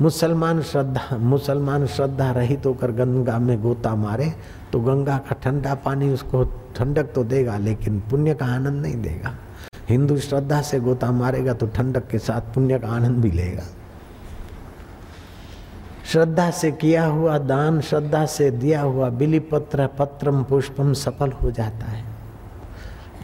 मुसलमान 0.00 0.60
श्रद्धा 0.62 1.16
मुसलमान 1.18 1.86
श्रद्धा 1.86 2.30
रहित 2.32 2.62
तो 2.62 2.68
होकर 2.68 2.90
गंगा 2.94 3.38
में 3.38 3.60
गोता 3.62 3.94
मारे 3.96 4.32
तो 4.72 4.80
गंगा 4.80 5.16
का 5.18 5.36
ठंडा 5.44 5.74
पानी 5.76 6.12
उसको 6.12 6.44
ठंडक 6.76 7.12
तो 7.14 7.24
देगा, 7.24 7.56
लेकिन 7.58 8.00
पुण्य 8.10 8.34
का 8.34 8.46
आनंद 8.46 8.82
नहीं 8.82 9.00
देगा। 9.02 9.34
हिंदू 9.88 10.18
श्रद्धा 10.18 10.60
से 10.62 10.80
गोता 10.80 11.10
मारेगा 11.12 11.52
तो 11.52 11.66
ठंडक 11.68 12.08
के 12.10 12.18
साथ 12.20 12.54
पुण्य 12.54 12.78
का 12.78 12.88
आनंद 12.88 13.22
भी 13.22 13.30
लेगा। 13.30 13.62
श्रद्धा 16.08 16.50
से 16.50 16.70
किया 16.72 17.04
हुआ 17.04 17.36
दान, 17.38 17.80
श्रद्धा 17.80 18.24
से 18.26 18.50
दिया 18.50 18.80
हुआ 18.82 19.08
बिली 19.10 19.38
पत्र 19.40 19.86
पत्रम 19.98 20.42
पुष्पम 20.44 20.92
सफल 20.92 21.32
हो 21.32 21.50
जाता 21.50 21.86
है। 21.86 22.04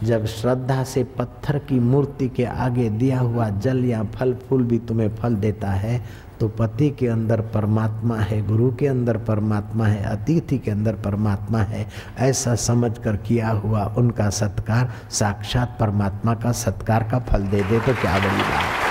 जब 0.03 0.25
श्रद्धा 0.25 0.83
से 0.83 1.03
पत्थर 1.17 1.57
की 1.59 1.79
मूर्ति 1.79 2.27
के 2.29 2.45
आगे 2.45 2.89
दिया 2.89 3.19
हुआ 3.19 3.49
जल 3.49 3.83
या 3.85 4.03
फल, 4.15 4.33
फूल 4.49 4.63
भी 4.63 4.79
तुम्हें 4.79 5.15
फल 5.15 5.35
देता 5.35 5.69
है 5.69 6.01
तो 6.39 6.47
पति 6.49 6.89
के 6.89 7.07
अंदर 7.07 7.41
परमात्मा 7.53 8.15
है, 8.17 8.41
गुरु 8.47 8.71
के 8.75 8.87
अंदर 8.87 9.17
परमात्मा 9.17 9.85
है, 9.87 10.03
अतिथि 10.05 10.57
के 10.57 10.71
अंदर 10.71 10.95
परमात्मा 11.03 11.59
है, 11.59 11.85
ऐसा 12.19 12.55
समझकर 12.61 13.15
किया 13.17 13.49
हुआ 13.49 13.85
उनका 13.97 14.29
सत्कार, 14.31 14.91
साक्षात 15.11 15.77
परमात्मा 15.79 16.33
का 16.35 16.51
सत्कार 16.51 17.09
का 17.11 17.19
फल 17.21 17.47
दे 17.47 17.63
दे 17.63 17.79
तो 17.79 17.93
क्या 17.93 18.17
बड़ी 18.19 18.41
बात। 18.41 18.84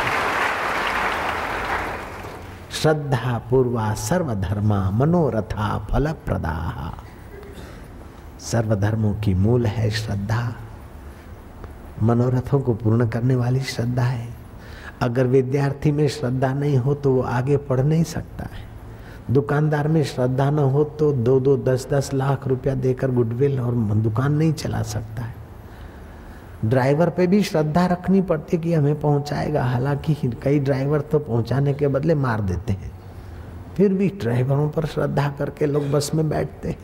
श्रद्धा 2.84 3.38
पूर्वा 3.50 3.92
सर्वधर्मा 3.94 4.78
मनोरथा 4.90 5.66
फल 5.90 6.10
प्रदा 6.24 6.56
सर्वधर्मों 8.40 9.12
की 9.14 9.32
मूल 9.34 9.66
है 9.66 9.88
श्रद्धा। 9.90 10.42
मनोरथों 12.02 12.60
को 12.60 12.74
पूर्ण 12.74 13.06
करने 13.08 13.36
वाली 13.36 13.60
श्रद्धा 13.60 14.02
है। 14.02 14.28
अगर 15.02 15.26
विद्यार्थी 15.26 15.92
में 15.92 16.06
श्रद्धा 16.08 16.52
नहीं 16.54 16.76
हो 16.76 16.94
तो 16.94 17.12
वो 17.12 17.22
आगे 17.22 17.56
पढ़ 17.56 17.80
नहीं 17.80 18.04
सकता 18.04 18.44
है। 18.44 18.64
दुकानदार 19.30 19.88
में 19.88 20.02
श्रद्धा 20.04 20.50
न 20.50 20.58
हो 20.58 20.84
तो 20.84 21.12
दो 21.12 21.38
दो 21.40 21.56
दस 21.56 21.88
दस 21.92 22.10
लाख 22.14 22.46
रुपया 22.48 22.74
देकर 22.74 23.10
गुडविल 23.10 23.60
और 23.60 23.74
दुकान 23.96 24.32
नहीं 24.32 24.52
चला 24.52 24.82
सकता 24.82 25.22
है। 25.22 25.34
ड्राइवर 26.64 27.10
पे 27.10 27.26
भी 27.26 27.42
श्रद्धा 27.42 27.86
रखनी 27.86 28.20
पड़ती 28.22 28.58
कि 28.58 28.72
हमें 28.74 29.00
पहुंचाएगा। 29.00 29.64
हालाँकि 29.64 30.14
कई 30.42 30.58
ड्राइवर 30.58 31.00
तो 31.00 31.18
पहुँचाने 31.18 31.74
के 31.74 31.88
बदले 31.88 32.14
मार 32.14 32.40
देते 32.40 32.72
हैं। 32.72 32.90
फिर 33.76 33.94
भी 33.94 34.08
ड्राइवरों 34.20 34.68
पर 34.68 34.86
श्रद्धा 34.86 35.28
करके 35.28 35.66
लोग 35.66 35.90
बस 35.90 36.10
में 36.14 36.28
बैठते 36.28 36.68
हैं। 36.68 36.78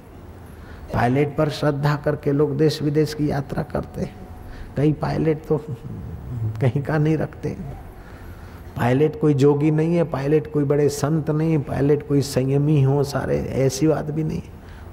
पायलट 0.94 1.36
पर 1.36 1.48
श्रद्धा 1.48 1.96
करके 1.96 2.32
लोग 2.32 2.56
देश 2.56 2.82
विदेश 2.82 3.14
की 3.14 3.30
यात्रा 3.30 3.62
करते 3.62 4.00
हैं। 4.00 4.14
कई 4.76 4.92
पायलट 4.92 5.44
तो 5.48 5.58
कहीं 6.60 6.82
का 6.82 6.98
नहीं 6.98 7.16
रखते। 7.16 7.56
पायलट 8.76 9.20
कोई 9.20 9.34
जोगी 9.34 9.70
नहीं 9.70 9.96
है, 9.96 10.04
पायलट 10.04 10.52
कोई 10.52 10.64
बड़े 10.64 10.88
संत 10.88 11.30
नहीं 11.30 11.52
है 11.52 11.58
पायलट 11.58 12.06
कोई 12.08 12.20
संयमी 12.22 12.82
हो, 12.82 13.02
सारे 13.04 13.38
ऐसी 13.38 13.88
बात 13.88 14.10
भी 14.10 14.24
नहीं। 14.24 14.42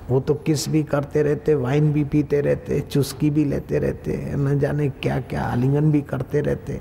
वो 0.09 0.19
तो 0.19 0.33
किस 0.35 0.67
भी 0.69 0.81
करते 0.83 1.21
रहते 1.23 1.55
वाइन 1.55 1.91
भी 1.93 2.03
पीते 2.03 2.41
रहते, 2.41 2.79
चुस्की 2.81 3.29
भी 3.29 3.43
लेते 3.45 3.79
रहते, 3.79 4.11
न 4.35 4.57
जाने 4.59 4.89
क्या 4.89 5.19
क्या 5.21 5.43
आलिंगन 5.43 5.91
भी 5.91 6.01
करते 6.01 6.41
रहते। 6.41 6.79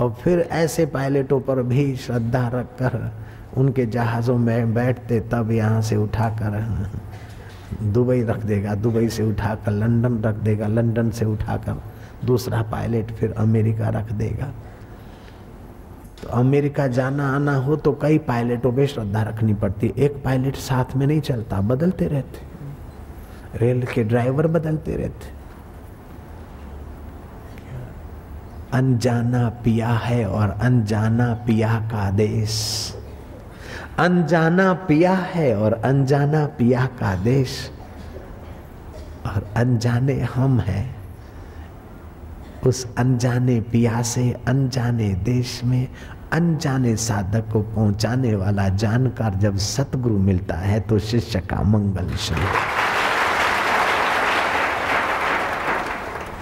और 0.00 0.10
फिर 0.22 0.40
ऐसे 0.40 0.86
पायलटों 0.86 1.40
पर 1.40 1.62
भी 1.62 1.94
श्रद्धा 1.96 2.46
रख 2.48 2.66
कर 2.78 3.12
उनके 3.56 3.86
जहाज़ों 3.86 4.36
में 4.38 4.74
बैठते, 4.74 5.20
तब 5.32 5.50
यहाँ 5.50 5.80
से 5.82 5.96
उठाकर 5.96 6.88
दुबई 7.82 8.22
रख 8.22 8.44
देगा, 8.44 8.74
दुबई 8.74 9.08
से 9.08 9.22
उठाकर 9.22 9.72
लंदन 9.72 10.20
रख 10.22 10.34
देगा, 10.36 10.66
लंदन 10.66 11.10
से 11.10 11.24
उठाकर 11.24 11.82
दूसरा 12.24 12.62
पायलट 12.62 13.10
फिर 13.10 13.32
अमेरिका 13.32 13.88
रख 13.88 14.12
देगा। 14.12 14.52
तो 16.22 16.28
अमेरिका 16.28 16.86
जाना 16.86 17.34
आना 17.34 17.54
हो 17.56 17.76
तो 17.76 17.92
कई 17.92 18.18
पायलटों 18.18 18.72
पे 18.72 18.86
श्रद्धा 18.86 19.22
रखनी 19.22 19.54
पड़ती। 19.54 19.94
एक 19.98 20.22
पायलट 20.24 20.54
साथ 20.54 20.96
में 20.96 21.06
नहीं 21.06 21.20
चलता, 21.20 21.60
बदलते 21.60 22.06
रहते। 22.06 22.40
रेल 23.58 23.82
के 23.82 24.04
ड्राइवर 24.04 24.46
बदलते 24.46 24.96
रहते। 24.96 25.40
अनजाना 28.72 29.48
पिया 29.48 29.88
है 29.88 30.26
और 30.26 30.50
अनजाना 30.50 31.34
पिया 31.34 31.74
का 31.74 32.10
देश। 32.10 32.94
अनजाना 33.98 34.72
पिया 34.72 35.14
है 35.14 35.56
और 35.56 35.72
अनजाना 35.72 36.46
पिया 36.46 36.86
का 36.86 37.14
देश। 37.14 37.70
और 39.26 39.50
अनजाने 39.56 40.20
हम 40.20 40.60
हैं। 40.60 40.99
उस 42.66 42.86
अनजाने 42.98 43.60
पिया 43.60 44.02
से 44.02 44.30
अनजाने 44.48 45.08
देश 45.24 45.60
में, 45.64 45.88
अनजाने 46.32 46.94
साधक 46.96 47.50
को 47.52 47.60
पहुँचाने 47.60 48.34
वाला 48.36 48.68
जानकार 48.68 49.34
जब 49.34 49.56
सतगुरु 49.56 50.18
मिलता 50.18 50.54
है 50.54 50.80
तो 50.80 50.98
शिष्य 50.98 51.40
का 51.40 51.62
मंगल 51.62 52.14
शुरू 52.16 52.46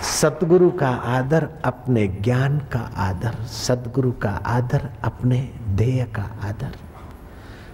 सतगुरु 0.02 0.70
का 0.70 0.88
आदर 0.88 1.48
अपने 1.64 2.06
ज्ञान 2.22 2.58
का 2.72 2.80
आदर, 2.96 3.34
सतगुरु 3.46 4.10
का 4.12 4.30
आदर 4.30 4.88
अपने 5.04 5.38
ध्येय 5.68 6.04
का 6.04 6.22
आदर। 6.44 6.72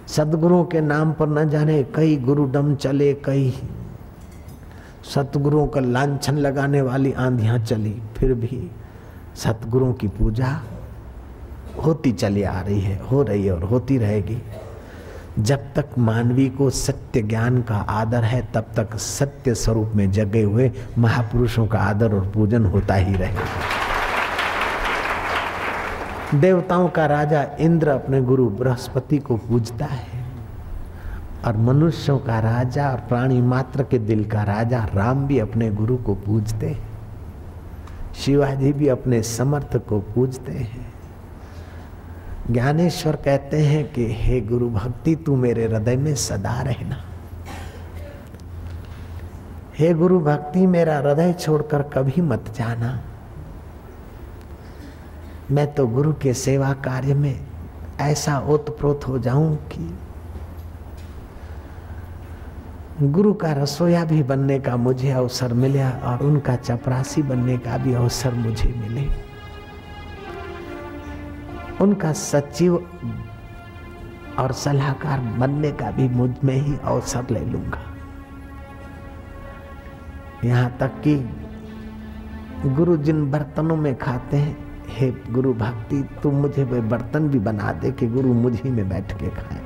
सदगुरुओं 0.07 0.63
के 0.65 0.81
नाम 0.81 1.13
पर 1.13 1.27
न 1.27 1.49
जाने 1.49 1.81
कई 1.95 2.15
गुरुडम 2.17 2.75
चले, 2.75 3.13
कई 3.13 3.53
सतगुरुओं 5.13 5.67
का 5.67 5.79
लांछन 5.79 6.37
लगाने 6.37 6.81
वाली 6.81 7.11
आंधियाँ 7.11 7.57
चली, 7.59 8.01
फिर 8.17 8.33
भी 8.33 8.71
सतगुरुओं 9.35 9.93
की 9.93 10.07
पूजा 10.07 10.61
होती 11.85 12.11
चली 12.11 12.43
आ 12.43 12.59
रही 12.61 12.79
है, 12.81 12.99
हो 13.11 13.23
रही 13.23 13.45
है 13.45 13.53
और 13.53 13.63
होती 13.63 13.97
रहेगी। 13.97 14.41
जब 15.39 15.59
तक 15.75 15.85
मानवी 15.97 16.49
को 16.49 16.69
सत्य 16.69 17.21
ज्ञान 17.21 17.61
का 17.61 17.75
आदर 17.75 18.23
है, 18.23 18.41
तब 18.53 18.65
तक 18.75 18.95
सत्य 18.95 19.55
स्वरूप 19.55 19.91
में 19.95 20.11
जगे 20.11 20.41
हुए 20.41 20.71
महापुरुषों 20.97 21.67
का 21.67 21.79
आदर 21.79 22.13
और 22.13 22.27
पूजन 22.27 22.65
होता 22.65 22.93
ही 22.93 23.15
रहेगा। 23.15 23.45
देवताओं 26.35 26.89
का 26.89 27.05
राजा 27.05 27.45
इंद्र 27.59 27.89
अपने 27.89 28.21
गुरु 28.21 28.49
बृहस्पति 28.49 29.17
को 29.17 29.37
पूजता 29.37 29.85
है। 29.85 30.14
और 31.45 31.57
मनुष्यों 31.57 32.19
का 32.19 32.39
राजा 32.39 32.91
और 32.91 32.97
प्राणी 32.97 33.41
मात्र 33.41 33.83
के 33.83 33.99
दिल 33.99 34.29
का 34.29 34.43
राजा 34.43 34.87
राम 34.93 35.27
भी 35.27 35.39
अपने 35.39 35.69
गुरु 35.71 35.97
को 35.97 36.15
पूजते 36.15 36.69
हैं। 36.69 36.89
शिवाजी 38.13 38.73
भी 38.73 38.87
अपने 38.87 39.23
समर्थ 39.23 39.77
को 39.77 39.99
पूजते 39.99 40.51
हैं। 40.51 40.93
ज्ञानेश्वर 42.51 43.15
कहते 43.15 43.57
हैं 43.57 43.93
कि, 43.93 44.07
हे 44.09 44.41
गुरु 44.41 44.69
भक्ति, 44.69 45.15
तू 45.15 45.35
मेरे 45.35 45.65
हृदय 45.65 45.95
में 45.95 46.15
सदा 46.15 46.61
रहना। 46.61 46.95
हे 49.79 49.93
गुरु 49.93 50.19
भक्ति, 50.19 50.67
मेरा 50.67 50.97
हृदय 50.97 51.33
छोड़कर 51.33 51.81
कभी 51.81 52.21
मत 52.21 52.45
जाना। 52.57 53.01
मैं 55.51 55.73
तो 55.73 55.87
गुरु 55.87 56.13
के 56.13 56.33
सेवा 56.33 56.73
कार्य 56.73 57.13
में 57.13 57.41
ऐसा 57.99 58.39
ओतप्रोत 58.39 59.01
हो 59.07 59.19
जाऊँ 59.19 59.55
कि 59.55 59.99
गुरु 63.03 63.33
का 63.33 63.51
रसोया 63.51 64.05
भी 64.05 64.23
बनने 64.23 64.59
का 64.59 64.75
मुझे 64.77 65.09
अवसर 65.11 65.53
मिला 65.53 65.89
और 65.89 66.21
उनका 66.23 66.55
चपरासी 66.55 67.21
बनने 67.21 67.57
का 67.57 67.77
भी 67.77 67.93
अवसर 67.93 68.33
मुझे 68.33 68.69
मिले। 68.69 69.07
उनका 71.81 72.13
सचिव 72.13 72.75
और 74.39 74.51
सलाहकार 74.51 75.19
बनने 75.19 75.71
का 75.71 75.91
भी 75.91 76.07
मुझमें 76.09 76.55
ही 76.55 76.77
अवसर 76.83 77.25
ले 77.31 77.39
लूँगा। 77.39 77.81
यहाँ 80.45 80.77
तक 80.79 81.01
कि 81.07 81.15
गुरु 82.65 82.97
जिन 82.97 83.31
बर्तनों 83.31 83.75
में 83.75 83.95
खाते 83.95 84.37
हैं, 84.37 84.57
हे 84.89 85.11
गुरु 85.29 85.53
भक्ति, 85.53 86.03
तुम 86.23 86.35
मुझे 86.35 86.63
वे 86.63 86.81
बर्तन 86.81 87.29
भी 87.29 87.39
बना 87.39 87.71
दे 87.71 87.91
कि 87.91 88.07
गुरु 88.07 88.33
मुझी 88.33 88.69
में 88.69 88.89
बैठ 88.89 89.11
के 89.11 89.29
खाए। 89.29 89.64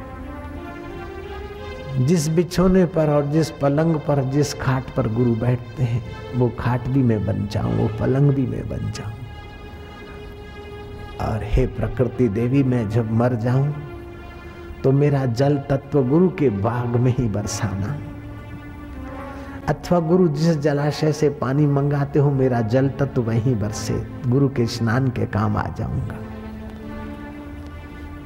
जिस 2.00 2.28
बिछोने 2.28 2.86
पर 2.86 3.10
और 3.10 3.26
जिस 3.26 3.50
पलंग 3.52 3.96
पर, 4.00 4.24
जिस 4.24 4.54
खाट 4.54 4.90
पर 4.96 5.08
गुरु 5.14 5.36
बैठते 5.36 5.84
हैं, 5.84 6.02
वो 6.36 6.50
खाट 6.60 6.88
भी 6.88 7.04
मैं 7.04 7.26
बन 7.26 7.48
जाऊँ, 7.52 7.76
वो 7.78 7.88
पलंग 8.00 8.32
भी 8.32 8.46
मैं 8.48 8.68
बन 8.70 8.92
जाऊँ। 8.92 9.14
और 11.22 11.44
हे 11.44 11.66
प्रकृति 11.68 12.28
देवी, 12.30 12.64
मैं 12.64 12.90
जब 12.90 13.12
मर 13.12 13.36
जाऊँ 13.36 13.74
तो 14.84 14.92
मेरा 14.92 15.26
जल 15.26 15.58
तत्व 15.70 16.04
गुरु 16.04 16.30
के 16.30 16.50
बाग 16.50 16.96
में 16.96 17.14
ही 17.18 17.28
बरसाना। 17.28 17.98
अथवा 19.70 20.00
गुरु 20.00 20.28
जिस 20.28 20.58
जलाशय 20.58 21.12
से 21.14 21.30
पानी 21.30 21.66
मंगाते 21.68 22.20
हो, 22.20 22.32
मेरा 22.32 22.62
जल 22.62 22.90
तत्व 22.90 23.22
वहीं 23.22 23.56
बरसे, 23.60 24.02
गुरु 24.28 24.50
के 24.50 24.66
स्नान 24.68 25.08
के 25.08 25.26
काम 25.26 25.58
आ 25.58 25.68
जाऊँगा। 25.78 26.18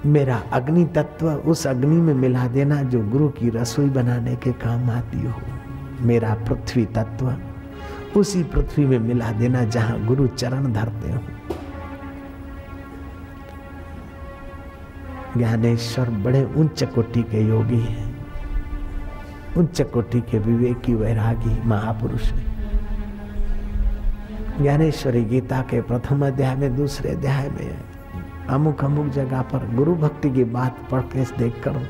मेरा 0.06 0.44
अग्नि 0.54 0.86
तत्व 0.86 1.32
उस 1.32 1.68
अग्नि 1.68 1.96
में 1.96 2.14
मिला 2.14 2.48
देना 2.48 2.82
जो 2.84 3.04
गुरु 3.04 3.30
की 3.30 3.50
रसोई 3.50 3.90
बनाने 3.90 4.36
के 4.36 4.52
काम 4.52 4.90
आती 4.90 5.26
हो। 5.26 5.42
मेरा 6.02 6.34
पृथ्वी 6.34 6.86
तत्व 6.86 7.36
उसी 8.20 8.44
पृथ्वी 8.44 8.86
में 8.86 9.00
मिला 9.00 9.32
देना 9.32 9.64
जहाँ 9.64 10.06
गुरु 10.06 10.28
चरण 10.28 10.74
धरते 10.74 11.12
हो। 11.12 11.20
ज्ञानेश्वर 15.38 16.10
बड़े 16.10 16.44
उच्च 16.58 16.84
कोटि 16.84 17.24
के 17.24 17.48
योगी 17.48 17.80
हैं। 17.80 18.26
उच्च 19.58 19.82
कोटि 19.82 20.22
के 20.22 20.40
विवेकी 20.40 20.94
वैरागी 20.94 21.64
महापुरुष 21.66 22.24
हैं। 22.24 22.54
ज्ञानेश्वरी 24.62 25.24
गीता 25.24 25.62
के 25.62 25.82
प्रथम 25.82 26.28
अध्याय 26.28 26.56
में 26.56 26.76
दूसरे 26.76 27.10
अध्याय 27.10 27.50
में 27.50 27.93
अमुक 28.50 28.84
अमुक 28.84 29.08
जगह 29.08 29.42
पर 29.42 29.76
गुरु 29.76 29.96
भक्ति 29.96 30.30
की 30.32 30.44
बात 30.44 30.88
पढ़ 30.92 31.02
के 31.02 31.24
देख 31.24 31.64
कर 31.64 31.90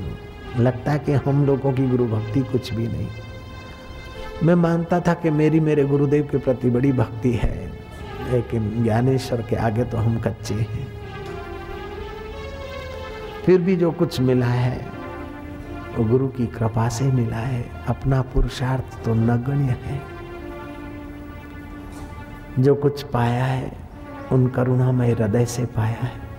लगता 0.60 0.92
है 0.92 1.00
कि 1.00 1.12
हम 1.12 1.46
लोगों 1.46 1.74
की 1.74 1.88
गुरु 1.88 2.06
भक्ति 2.06 2.42
कुछ 2.42 2.74
भी 2.74 2.88
नहीं। 2.88 3.08
मैं 4.44 4.56
मानता 4.56 5.00
था 5.00 5.13
कि 5.13 5.30
मेरी 5.30 5.60
मेरे 5.60 5.84
गुरुदेव 5.84 6.28
के 6.32 6.38
प्रति 6.38 6.70
बड़ी 6.70 6.92
भक्ति 6.92 7.32
है, 7.32 7.74
लेकिन 8.32 8.84
ज्ञानेश्वर 8.84 9.42
के 9.42 9.56
आगे 9.56 9.84
तो 9.84 9.98
हम 9.98 10.20
कच्चे 10.20 10.54
हैं। 10.54 10.88
फिर 13.46 13.62
भी 13.62 13.76
जो 13.76 13.92
कुछ 13.92 14.20
मिला 14.20 14.46
है, 14.46 14.88
वो 15.98 16.06
गुरु 16.06 16.28
की 16.28 16.48
कृपा 16.48 16.89
से 16.89 17.06
मिला 17.06 17.38
है। 17.38 17.72
अपना 17.88 18.22
पुरुषार्थ 18.22 19.04
तो 19.06 19.13
नगण्य 19.13 19.78
है। 19.84 20.02
जो 22.60 22.76
कुछ 22.76 23.04
पाया 23.04 23.46
है, 23.46 23.78
उन 24.32 24.48
करुणामय 24.48 25.12
हृदय 25.12 25.46
से 25.46 25.66
पाया 25.66 26.04
है। 26.04 26.33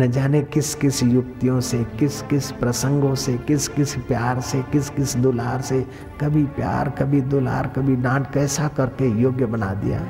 न 0.00 0.10
जाने 0.10 0.40
किस 0.42 0.74
किस 0.74 1.02
युक्तियों 1.02 1.60
से, 1.60 1.78
किस 1.98 2.22
किस 2.22 2.50
प्रसंगों 2.52 3.14
से, 3.14 3.36
किस 3.38 3.68
किस 3.68 3.94
प्यार 3.94 4.40
से, 4.40 4.62
किस 4.62 4.88
किस 4.90 5.16
दुलार 5.16 5.60
से, 5.60 5.80
कभी 6.20 6.44
प्यार, 6.44 6.90
कभी 6.90 7.20
दुलार, 7.20 7.66
कभी 7.66 7.96
डांट, 7.96 8.30
कैसा 8.32 8.68
करके 8.68 9.08
योग्य 9.20 9.46
बना 9.46 9.74
दिया। 9.74 10.00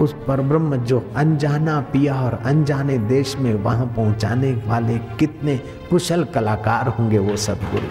उस 0.00 0.14
पर 0.28 0.40
ब्रह्म 0.40 0.76
जो 0.84 1.12
अनजाना 1.16 1.80
पिया 1.80 2.14
और 2.14 2.34
अनजाने 2.44 2.98
देश 2.98 3.36
में 3.36 3.54
वहाँ 3.54 3.86
पहुँचाने 3.86 4.52
वाले 4.66 4.98
कितने 5.18 5.56
कुशल 5.90 6.24
कलाकार 6.24 6.88
होंगे 6.88 7.18
वो 7.18 7.36
सदगुरु 7.36 7.86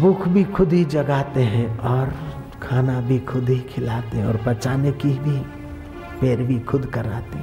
भूख 0.00 0.28
भी 0.28 0.44
खुद 0.44 0.72
ही 0.72 0.84
जगाते 0.84 1.42
हैं 1.44 1.78
और 1.78 2.14
खाना 2.62 3.00
भी 3.00 3.18
खुद 3.18 3.48
ही 3.48 3.58
खिलाते 3.74 4.16
हैं 4.16 4.26
और 4.26 4.40
बचाने 4.46 4.92
की 4.92 5.18
भी 5.18 5.61
पैरवी 6.22 6.58
खुद 6.60 6.86
कराते। 6.86 7.38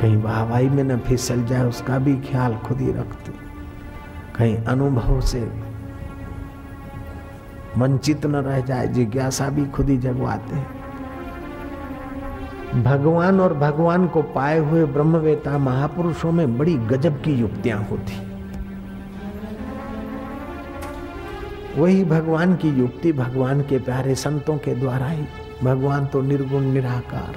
कहीं 0.00 0.16
वाहवाई 0.16 0.68
में 0.68 0.84
न 0.84 0.98
फिसल 0.98 1.44
जाए, 1.44 1.64
उसका 1.64 1.98
भी 1.98 2.14
ख्याल 2.20 2.56
खुद 2.56 2.80
ही 2.80 2.92
रखते। 2.92 3.32
कहीं 4.38 4.56
अनुभव 4.56 5.20
से 5.20 5.40
वंचित 7.76 8.26
न 8.26 8.36
रह 8.36 8.60
जाए, 8.60 8.86
जिज्ञासा 8.88 9.48
भी 9.48 9.66
खुद 9.66 9.88
ही 9.88 9.98
जगवाते 9.98 10.56
भगवान 12.82 13.40
और 13.40 13.54
भगवान 13.54 14.06
को 14.08 14.22
पाए 14.22 14.58
हुए 14.58 14.84
ब्रह्मवेता 14.86 15.58
महापुरुषों 15.58 16.32
में 16.32 16.58
बड़ी 16.58 16.74
गजब 16.74 17.20
की 17.22 17.32
युक्तियाँ 17.34 17.78
होती। 17.84 18.20
वही 21.80 22.04
भगवान 22.04 22.54
की 22.56 22.68
युक्ति 22.68 23.12
भगवान 23.12 23.60
के 23.60 23.78
प्यारे 23.78 24.14
संतों 24.14 24.56
के 24.58 24.74
द्वारा 24.74 25.06
ही 25.06 25.24
भगवान 25.64 26.06
तो 26.06 26.20
निर्गुण, 26.20 26.62
निराकार। 26.64 27.34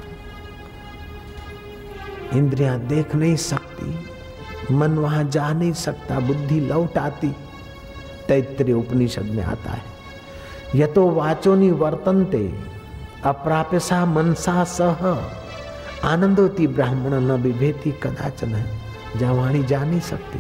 इंद्रियाँ 2.34 2.80
देख 2.80 3.16
नहीं 3.16 3.36
सकती, 3.36 4.76
मन 4.76 4.98
वहाँ 4.98 5.24
जा 5.24 5.52
नहीं 5.54 5.74
सकता, 5.74 6.20
बुद्धि 6.20 6.60
लौट 6.60 6.98
आती 6.98 7.30
तैतृय 8.28 8.74
उपनिषद 8.74 9.26
में 9.26 9.44
आता 9.44 9.72
है 9.72 9.94
यतो 10.76 11.10
वाचोनी 11.12 11.70
वर्तनते, 11.72 12.44
अप्राप्यसा 13.26 14.06
मनसा 14.06 14.64
सह। 14.64 15.04
आनंदोती 16.04 16.68
ब्राह्मण 16.68 17.14
न 17.22 17.32
विभेती 17.42 17.92
कदाचन 18.04 18.64
जहाँ 19.18 19.34
वाणी 19.34 19.64
जा 19.64 19.84
नहीं 19.84 20.00
सकती। 20.00 20.40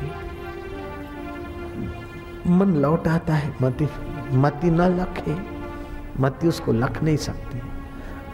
मन 2.50 2.76
लौट 2.76 3.08
आता 3.08 3.34
है, 3.34 3.56
मति 3.62 3.88
मति 4.34 4.70
न 4.70 4.82
लखे, 5.00 5.36
मति 6.22 6.48
उसको 6.48 6.74
लख 6.74 7.02
नहीं 7.04 7.18
सकती। 7.18 7.62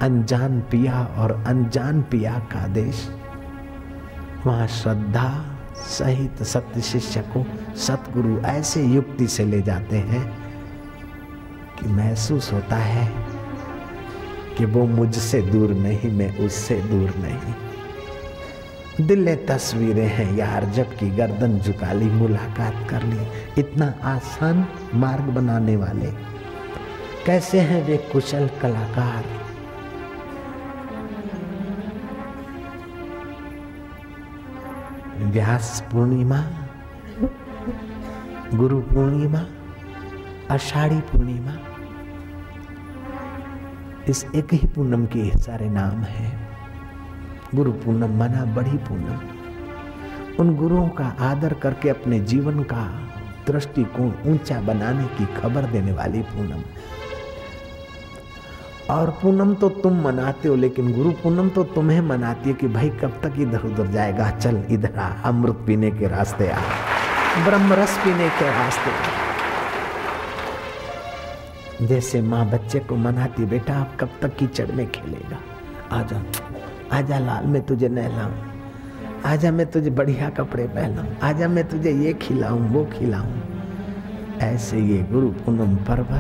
अनजान 0.02 0.62
पिया 0.62 1.06
और 1.18 1.44
अनजान 1.48 2.02
पिया 2.02 2.32
का 2.32 2.68
देश। 2.68 3.10
वहाँ 4.46 4.68
श्रद्धा 4.68 5.46
सहित 5.76 6.44
सत्य 6.44 6.82
शिष्य 6.82 7.22
को 7.22 7.46
सतगुरु 7.76 8.42
ऐसे 8.42 8.84
युक्ति 8.84 9.28
से 9.28 9.46
ले 9.46 9.62
जाते 9.62 9.98
हैं 9.98 10.38
कि 11.80 11.88
महसूस 11.88 12.54
होता 12.54 12.76
है 12.76 13.14
कि 14.58 14.66
वो 14.66 14.86
मुझसे 14.86 15.42
दूर 15.42 15.70
नहीं, 15.70 16.12
मैं 16.12 16.38
उससे 16.38 16.82
दूर 16.82 17.14
नहीं। 17.18 17.54
दिल 19.08 19.36
तस्वीरें 19.36 20.08
हैं, 20.08 20.36
यार, 20.36 20.66
जबकि 20.66 21.10
गर्दन 21.10 21.60
झुका 21.60 21.94
ली 21.94 22.06
मुलाकात 22.06 22.90
कर 22.90 23.04
ली, 23.04 23.28
इतना 23.58 23.94
आसान 24.04 24.68
मार्ग 24.96 25.24
बनाने 25.24 25.76
वाले। 25.76 26.12
कैसे 27.26 27.60
हैं 27.60 27.84
वे 27.84 27.98
कुशल 27.98 28.50
कलाकार? 28.62 29.41
व्यास 35.32 35.84
पूर्णिमा, 35.92 36.38
गुरु 38.54 38.80
पूर्णिमा, 38.80 39.40
आषाढ़ी 40.52 41.00
पूर्णिमा, 41.02 41.52
इस 44.10 44.26
एक 44.36 44.54
ही 44.54 44.68
पूनम 44.68 45.06
के 45.06 45.30
सारे 45.38 45.70
नाम 45.70 46.02
है। 46.04 46.32
गुरु 47.56 47.72
पूनम 47.72 48.18
मना 48.20 48.46
बड़ी 48.46 48.78
पूनम। 48.78 49.20
उन 50.40 50.56
गुरुओं 50.56 50.88
का 50.90 51.06
आदर 51.20 51.54
करके 51.54 51.90
अपने 51.90 52.20
जीवन 52.20 52.64
का 52.64 52.84
दृष्टिकोण 53.48 54.12
ऊँचा 54.26 54.62
बनाने 54.62 55.06
की 55.08 55.26
खबर 55.26 55.66
देने 55.66 55.92
वाली 55.92 56.22
पूनम। 56.22 56.62
और 58.92 59.10
पूनम 59.22 59.54
तो 59.54 59.70
तुम 59.70 60.02
मनाते 60.02 60.48
हो, 60.50 60.56
लेकिन 60.56 60.94
गुरु 60.94 61.12
पूनम 61.12 61.50
तो 61.50 61.64
तुम्हें 61.64 62.02
मनाती 62.02 62.50
है 62.50 62.56
कि 62.56 62.68
भाई 62.68 62.90
कब 62.90 63.20
तक 63.24 63.40
इधर 63.40 63.62
उधर 63.62 63.88
जाएगा? 63.88 64.30
चल 64.32 64.64
इधर 64.70 65.00
आ, 65.00 65.10
अमृत 65.26 65.64
पीने 65.68 65.92
के 65.92 66.08
रास्ते 66.08 66.50
आ 66.50 66.60
ब्रह्म 67.46 67.74
रस 67.74 67.98
पीने 67.98 68.30
के 68.30 68.46
रास्ते 68.52 68.92
जैसे 71.88 72.22
माँ 72.22 72.46
बच्चे 72.50 72.80
को 72.80 72.96
मनाती, 72.96 73.46
बेटा 73.46 73.74
आप 73.74 73.96
कब 74.00 74.10
तक 74.22 74.36
कीचड़ 74.38 74.72
में 74.72 74.92
खेलेगा? 74.92 75.38
आजा 75.98 76.22
आजा 76.98 77.20
लाल, 77.20 77.46
मैं 77.46 77.62
तुझे 77.62 77.90
नहलाऊं। 77.90 78.34
आजा, 79.26 79.52
मैं 79.52 79.66
तुझे 79.72 79.90
बढ़िया 79.90 80.30
कपड़े 80.30 80.68
पहनाऊं। 80.68 81.08
आजा, 81.24 81.48
मैं 81.48 81.68
तुझे 81.70 81.92
ये 81.92 82.14
खिलाऊं, 82.14 82.62
वो 82.70 82.86
खिलाऊं। 82.86 83.32
ऐसे 84.42 84.80
ये 84.80 85.04
गुरु 85.12 85.28
पूनम 85.28 85.76
पर्व 85.76 86.14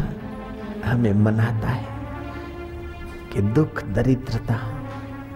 हमें 0.85 1.13
मनाता 1.13 1.67
है। 1.67 1.90
कि 3.33 3.41
दुख 3.41 3.83
दरिद्रता, 3.83 4.55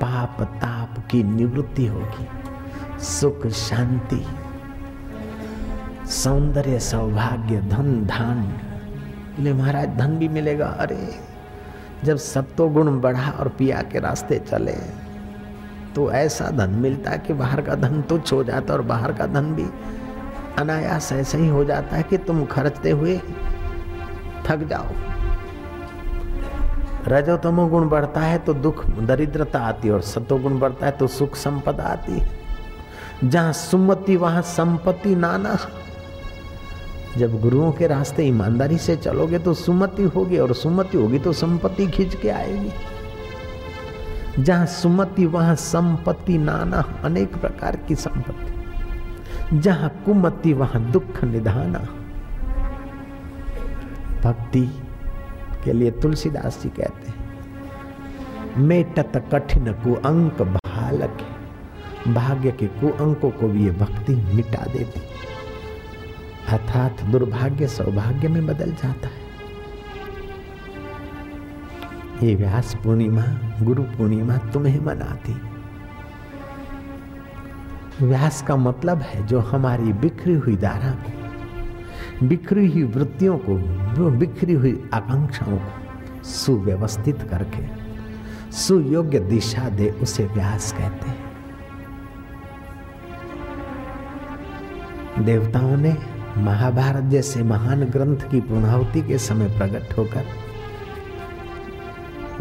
पाप 0.02 0.42
ताप 0.42 1.08
की 1.12 1.24
निवृत्ति 1.24 1.86
होगी। 1.86 2.28
सुख 3.00 3.48
शांति, 3.48 4.26
सौंदर्य 6.08 6.80
सौभाग्य, 6.80 7.62
धन 7.62 8.06
धान। 8.06 8.54
ले 9.40 9.54
महाराज, 9.54 9.90
धन 9.90 10.18
भी 10.18 10.28
मिलेगा। 10.28 10.68
अरे, 10.68 11.10
जब 12.04 12.18
सत्तो 12.18 12.68
गुण 12.70 13.00
बढ़ा 13.02 13.32
और 13.32 13.48
पिया 13.48 13.82
के 13.82 14.00
रास्ते 14.00 14.40
चले 14.40 15.06
तो 15.96 16.12
ऐसा 16.12 16.50
धन 16.50 16.70
मिलता 16.70 17.12
है 17.12 17.18
कि 17.18 17.34
बाहर 17.34 17.62
का 17.62 17.76
धन 17.76 18.02
तुच्छ 18.02 18.34
हो 18.34 18.44
जाता 18.44 18.74
और 18.74 18.82
बाहर 18.82 19.14
का 19.14 19.26
धन 19.28 19.54
भी 19.56 19.66
अनायास 20.58 21.12
ऐसे 21.12 21.38
ही 21.38 21.48
हो 21.48 21.64
जाता 21.66 21.96
है 21.96 22.04
कि 22.04 22.18
तुम 22.18 22.46
खर्चते 22.46 22.92
हुए 22.92 23.18
थक 24.46 24.68
जाओ। 24.70 25.15
रजोतमो 27.08 27.68
गुण 27.68 27.90
बढ़ता 27.90 28.22
है 28.22 28.38
तो 28.38 28.54
दुख, 28.54 28.86
दरिद्रता 28.86 29.60
आती 29.60 29.88
है 29.88 29.94
और 29.94 30.02
सतो 30.02 30.38
गुण 30.38 30.60
बढ़ता 30.60 30.86
है 30.86 30.92
तो 30.92 31.08
सुख 31.08 31.36
संपदा 31.36 31.84
आती 31.84 32.20
है। 32.20 32.30
जहाँ 33.24 33.54
सुमति, 33.54 34.16
वहाँ 34.16 34.42
संपत्ति 34.42 35.16
नाना। 35.16 35.58
जब 37.18 37.42
गुरुओं 37.42 37.72
के 37.72 37.88
रास्ते 37.88 38.24
ईमानदारी 38.24 38.78
से 38.78 38.96
चलोगे 38.96 39.40
तो 39.40 39.54
सुमति 39.54 40.04
होगी 40.04 40.38
और 40.38 40.54
सुमति 40.54 40.98
होगी 40.98 41.20
तो 41.20 41.34
संपत्ति 41.34 41.88
खींच 41.88 42.16
के 42.16 42.30
आएगी। 42.30 42.72
जहाँ 44.44 44.66
सुमति, 44.66 45.26
वहाँ 45.26 45.56
संपत्ति 45.56 46.38
नाना, 46.38 47.02
अनेक 47.04 47.36
प्रकार 47.36 47.76
की 47.76 47.96
संपत्ति। 47.96 49.60
जहाँ 49.60 49.90
कुमति, 50.06 50.54
वहाँ 50.54 50.92
दुख 50.92 51.24
निधाना। 51.24 51.80
भक्ति 54.24 54.82
के 55.66 55.74
लिए 55.74 55.92
तुलसीदास 55.92 56.60
जी 56.64 56.70
कहते 56.70 57.10
हैं 57.10 57.24
मेटत 58.58 59.30
कठिन 59.34 59.72
कुअंक 59.74 60.42
भालक 60.42 61.18
है। 61.22 62.14
भाग्य 62.14 62.52
के 62.52 62.68
कुअंकों 62.68 63.32
को 63.32 63.48
भी 63.48 63.66
ये 63.66 63.72
भक्ति 63.72 64.16
मिटा 64.16 64.66
देती। 64.66 65.02
अर्थात 66.48 67.02
दुर्भाग्य 67.04 67.68
सौभाग्य 67.68 68.28
में 68.28 68.46
बदल 68.46 68.72
जाता 68.72 69.08
है। 69.08 69.24
ये 72.24 72.36
व्यास 72.36 72.76
पूर्णिमा, 72.84 73.24
गुरु 73.62 73.84
पूर्णिमा 73.84 74.38
तुम्हें 74.38 74.80
मनाती। 74.80 75.36
व्यास 78.02 78.42
का 78.42 78.56
मतलब 78.56 79.02
है 79.02 79.26
जो 79.28 79.40
हमारी 79.40 79.94
बिखरी 79.94 80.34
हुई 80.34 80.56
धारा 80.56 80.92
को 80.92 81.25
बिखरी 82.24 82.68
हुई 82.68 82.84
वृत्तियों 82.84 83.38
को, 83.38 83.56
बिखरी 84.12 84.54
हुई 84.54 84.90
आकांक्षाओं 84.94 85.58
को 85.58 86.24
सुव्यवस्थित 86.24 87.22
करके, 87.22 87.64
सुयोग्य 88.52 89.20
दिशा 89.20 89.70
दे 89.70 89.90
उसे 89.90 90.26
व्यास 90.26 90.72
कहते 90.72 91.10
हैं। 91.10 91.24
देवताओं 95.26 95.76
ने 95.78 95.96
महाभारत 96.38 97.04
जैसे 97.04 97.44
महान 97.44 97.84
ग्रंथ 97.84 98.30
की 98.32 98.42
पूर्णाहुति 98.42 99.02
के 99.02 99.18
समय 99.18 99.48
प्रकट 99.58 99.98
होकर 99.98 100.26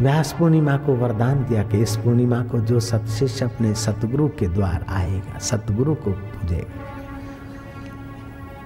व्यास 0.00 0.34
पूर्णिमा 0.38 0.76
को 0.76 0.94
वरदान 0.94 1.44
दिया 1.44 1.62
कि 1.62 1.78
इस 1.78 1.96
पूर्णिमा 1.96 2.42
को 2.42 2.58
जो 2.60 2.80
सतशिष्य 2.80 3.44
अपने 3.44 3.74
सतगुरु 3.74 4.28
के 4.28 4.48
द्वार 4.48 4.84
आएगा, 4.88 5.38
सतगुरु 5.38 5.94
को 5.94 6.10
पूजेगा। 6.10 6.93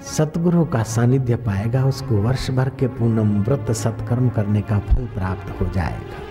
सतगुरु 0.08 0.64
का 0.64 0.82
सानिध्य 0.82 1.36
पाएगा, 1.36 1.84
उसको 1.84 2.14
वर्ष 2.14 2.50
भर 2.50 2.68
के 2.68 2.86
पूनम 2.88 3.42
व्रत 3.42 3.70
सत्कर्म 3.70 4.28
करने 4.28 4.60
का 4.60 4.78
फल 4.78 5.06
प्राप्त 5.06 5.60
हो 5.60 5.66
जाएगा। 5.68 6.26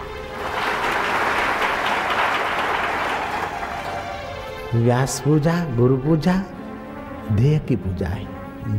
व्यास 4.76 5.20
पूजा, 5.20 5.54
गुरु 5.76 5.98
पूजा, 5.98 6.34
ध्येय 7.32 7.60
की 7.60 7.76
पूजा 7.76 8.08
है, 8.08 8.28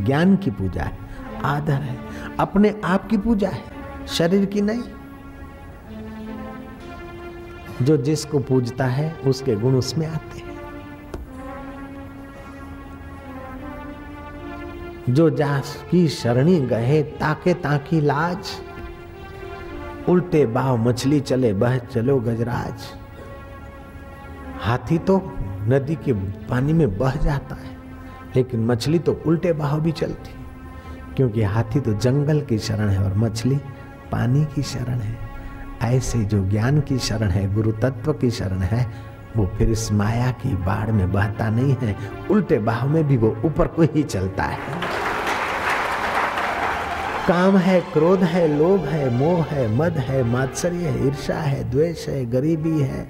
ज्ञान 0.04 0.36
की 0.36 0.50
पूजा 0.50 0.82
है, 0.82 0.98
आदर 1.44 1.72
है, 1.72 1.98
अपने 2.40 2.74
आप 2.84 3.08
की 3.08 3.18
पूजा 3.18 3.48
है, 3.48 3.62
शरीर 4.08 4.44
की 4.44 4.60
नहीं। 4.60 4.82
जो 7.82 7.96
जिसको 7.96 8.38
पूजता 8.38 8.84
है, 8.84 9.14
उसके 9.26 9.54
गुण 9.54 9.74
उसमें 9.74 10.06
आते 10.06 10.38
हैं। 10.38 10.47
जो 15.08 15.28
जास 15.30 15.76
की 15.90 16.06
शरणी 16.08 16.58
गए 16.60 17.02
ताके 17.20 17.54
ताकी 17.54 18.00
लाज। 18.00 18.50
उल्टे 20.08 20.44
बाव 20.46 20.76
मछली 20.78 21.20
चले 21.20 21.52
बह 21.52 21.78
चलो 21.78 22.18
गजराज। 22.20 22.86
हाथी 24.60 24.98
तो 24.98 25.20
नदी 25.68 25.94
के 25.94 26.12
पानी 26.46 26.72
में 26.72 26.98
बह 26.98 27.14
जाता 27.14 27.54
है, 27.54 27.76
लेकिन 28.36 28.64
मछली 28.66 28.98
तो 28.98 29.20
उल्टे 29.26 29.52
बहाव 29.52 29.80
भी 29.80 29.92
चलती। 29.92 30.34
क्योंकि 31.16 31.42
हाथी 31.42 31.80
तो 31.80 31.92
जंगल 31.94 32.40
की 32.40 32.58
शरण 32.58 32.88
है 32.88 33.02
और 33.04 33.14
मछली 33.14 33.56
पानी 34.12 34.44
की 34.44 34.62
शरण 34.62 34.98
है। 34.98 35.16
ऐसे 35.84 36.24
जो 36.24 36.44
ज्ञान 36.48 36.80
की 36.80 36.98
शरण 36.98 37.30
है, 37.30 37.54
गुरु 37.54 37.72
तत्व 37.72 38.12
की 38.12 38.30
शरण 38.30 38.58
है 38.58 38.86
वो 39.36 39.46
फिर 39.46 39.70
इस 39.70 39.92
माया 39.92 40.30
की 40.30 40.54
बाढ़ 40.54 40.90
में 40.90 41.12
बहता 41.12 41.48
नहीं 41.50 41.76
है, 41.82 41.96
उल्टे 42.30 42.58
बाह 42.58 42.84
में 42.86 43.08
भी 43.08 43.16
वो 43.16 43.36
ऊपर 43.44 43.66
को 43.66 43.82
ही 43.82 44.02
चलता 44.02 44.42
है। 44.42 44.58
काम 47.28 47.56
है, 47.56 47.80
क्रोध 47.80 48.22
है, 48.22 48.58
लोभ 48.58 48.80
है, 48.80 49.10
मोह 49.10 49.44
है, 49.44 49.76
मद 49.76 49.98
है, 49.98 50.22
मात्सर्य 50.24 50.76
है 50.76 51.06
ईर्षा 51.06 51.34
है, 51.34 51.70
द्वेष 51.70 52.08
है, 52.08 52.24
गरीबी 52.26 52.80
है। 52.80 53.08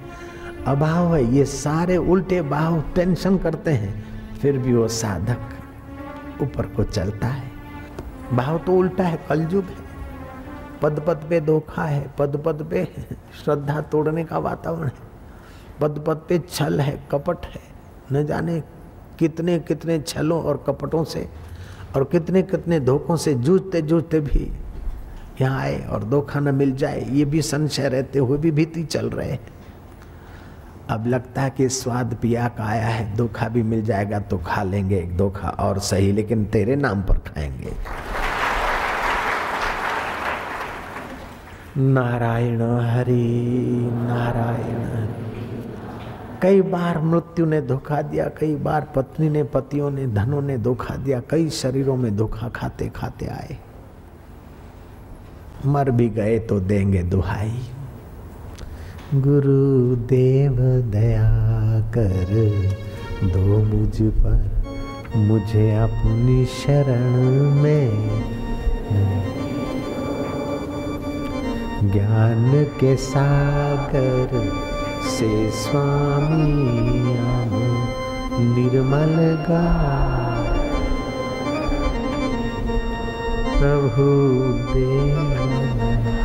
अभाव 0.67 1.15
है, 1.15 1.23
ये 1.35 1.45
सारे 1.45 1.97
उल्टे 1.97 2.41
बाह 2.41 2.79
टेंशन 2.95 3.37
करते 3.37 3.71
हैं, 3.71 3.93
फिर 4.37 4.57
भी 4.57 4.73
वो 4.73 4.87
साधक 4.87 6.41
ऊपर 6.41 6.65
को 6.65 6.83
चलता 6.83 7.27
है। 7.27 7.51
भाव 8.33 8.57
तो 8.57 8.75
उल्टा 8.75 9.03
है, 9.03 9.19
कलयुग 9.29 9.63
है। 9.63 9.87
पद 10.81 11.03
पद 11.07 11.25
पे 11.29 11.39
धोखा 11.41 11.83
है 11.83 12.07
पद 12.19 12.41
पद 12.45 12.67
पे 12.71 12.87
श्रद्धा 13.43 13.81
तोड़ने 13.81 14.23
का 14.23 14.37
वातावरण 14.37 14.87
है। 14.87 15.08
पद 15.81 16.03
पद 16.07 16.21
पे 16.29 16.39
छल 16.49 16.79
है, 16.81 16.99
कपट 17.11 17.45
है। 17.45 17.61
न 18.11 18.25
जाने 18.25 18.61
कितने 19.19 19.57
कितने 19.59 19.99
छलों 19.99 20.41
और 20.43 20.63
कपटों 20.67 21.03
से 21.03 21.27
और 21.95 22.03
कितने 22.03 22.41
कितने 22.41 22.79
धोखों 22.79 23.15
से 23.17 23.33
जूझते 23.35 23.81
जूझते 23.81 24.19
भी 24.19 24.51
यहाँ 25.41 25.59
आए 25.61 25.79
और 25.87 26.03
धोखा 26.03 26.39
न 26.39 26.55
मिल 26.55 26.75
जाए, 26.75 27.05
ये 27.09 27.25
भी 27.25 27.41
संशय 27.41 27.89
रहते 27.89 28.19
हुए 28.19 28.37
भी 28.37 28.51
भीति 28.51 28.83
चल 28.83 29.09
रहे 29.09 29.29
हैं। 29.31 29.39
अब 30.89 31.07
लगता 31.07 31.41
है 31.41 31.49
कि 31.49 31.67
स्वाद 31.69 32.17
पिया 32.21 32.47
का 32.47 32.63
आया 32.63 32.87
है, 32.87 33.15
धोखा 33.17 33.47
भी 33.47 33.63
मिल 33.63 33.83
जाएगा 33.85 34.19
तो 34.19 34.37
खा 34.37 34.63
लेंगे 34.63 34.97
एक 34.99 35.15
धोखा 35.17 35.49
और 35.49 35.79
सही, 35.79 36.11
लेकिन 36.11 36.45
तेरे 36.45 36.75
नाम 36.75 37.01
पर 37.01 37.17
खाएँगे। 37.27 37.73
नारायण 41.77 42.61
हरि, 42.81 43.23
नारायण 44.07 45.07
कई 46.41 46.61
बार 46.61 47.01
मृत्यु 47.01 47.45
ने 47.45 47.61
धोखा 47.61 48.01
दिया, 48.01 48.25
कई 48.27 48.55
बार 48.55 48.87
पत्नी 48.95 49.29
ने, 49.29 49.43
पतियों 49.43 49.91
ने, 49.91 50.07
धनों 50.07 50.41
ने 50.41 50.57
धोखा 50.57 50.95
दिया, 50.95 51.21
कई 51.29 51.49
शरीरों 51.49 51.95
में 51.95 52.17
धोखा 52.17 52.49
खाते 52.49 52.89
खाते 52.89 53.25
आए। 53.25 53.57
मर 55.65 55.91
भी 55.91 56.09
गए 56.09 56.39
तो 56.39 56.59
देंगे 56.59 57.03
दुहाई। 57.03 57.61
गुरुदेव 59.13 60.55
दया 60.91 61.29
कर 61.79 62.69
दो 63.23 63.63
मुझ 63.63 64.01
पर, 64.01 64.63
मुझे 65.15 65.75
अपनी 65.75 66.45
शरण 66.45 67.11
में। 67.51 67.89
ज्ञान 71.91 72.63
के 72.79 72.95
सागर 72.95 74.68
से 75.03 75.51
स्वामी 75.51 76.53
निर्मल 78.45 79.15
गा। 79.47 79.65
प्रभु 83.59 84.07
देव 84.73 86.18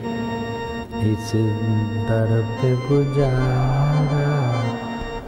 इस 1.12 1.32
दर 2.10 2.44
पे 2.62 2.76
गुजारा 2.76 4.64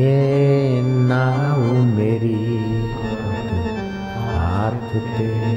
ये 0.00 0.80
नाव 0.82 1.60
मेरी, 1.96 2.36
हाथ 4.28 4.86
तेरे 5.16 5.56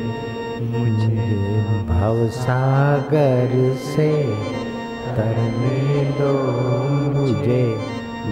मुझे 0.72 1.28
भवसागर 1.88 3.54
से 3.86 4.10
तरने 5.16 6.04
दो 6.20 6.34
मुझे 7.14 7.64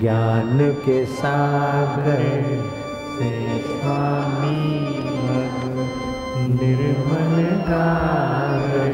ज्ञान 0.02 0.60
के 0.86 1.06
सागर 1.14 2.26
से। 3.16 3.32
स्वामी, 3.62 4.60
निर्मल 6.60 7.36
गागर 7.70 8.94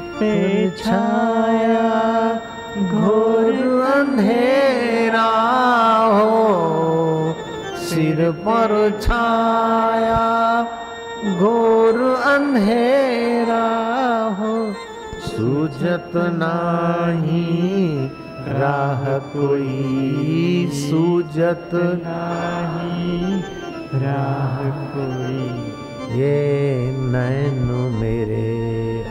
पे 0.00 0.70
छाया, 0.70 1.82
घोर 2.82 3.54
अंधेरा 3.94 5.30
हो, 6.12 7.34
सिर 7.78 8.30
पर 8.30 8.98
छाया, 9.02 10.24
घोर 11.38 12.00
अंधेरा 12.26 13.64
हो। 14.40 14.54
सूझत 15.20 16.10
नाही 16.14 18.08
राह 18.48 19.18
कोई 19.18 20.68
सूझत 20.72 21.70
नाही 21.74 23.42
राह 23.94 24.58
कोई। 24.94 25.42
ये 26.18 26.36
नैन 27.12 27.64
मेरे 28.00 29.03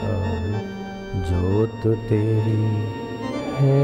जोत 1.44 1.82
तेरी 2.10 2.66
है 3.56 3.80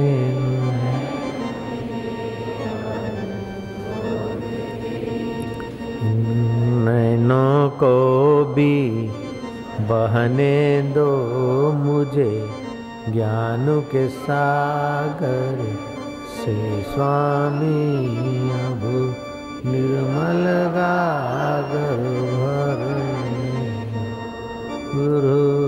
नैनों 6.86 7.70
को 7.82 7.96
भी 8.56 8.76
बहने 9.90 10.56
दो 10.96 11.12
मुझे, 11.72 12.32
ज्ञान 13.10 13.66
के 13.92 14.08
सागर 14.10 15.64
से 16.38 16.58
स्वामी 16.84 17.84
अब 18.62 18.82
निर्मल 19.66 20.46
गागर 20.78 22.04
भर। 22.34 22.82
गुरुदेव 24.96 25.59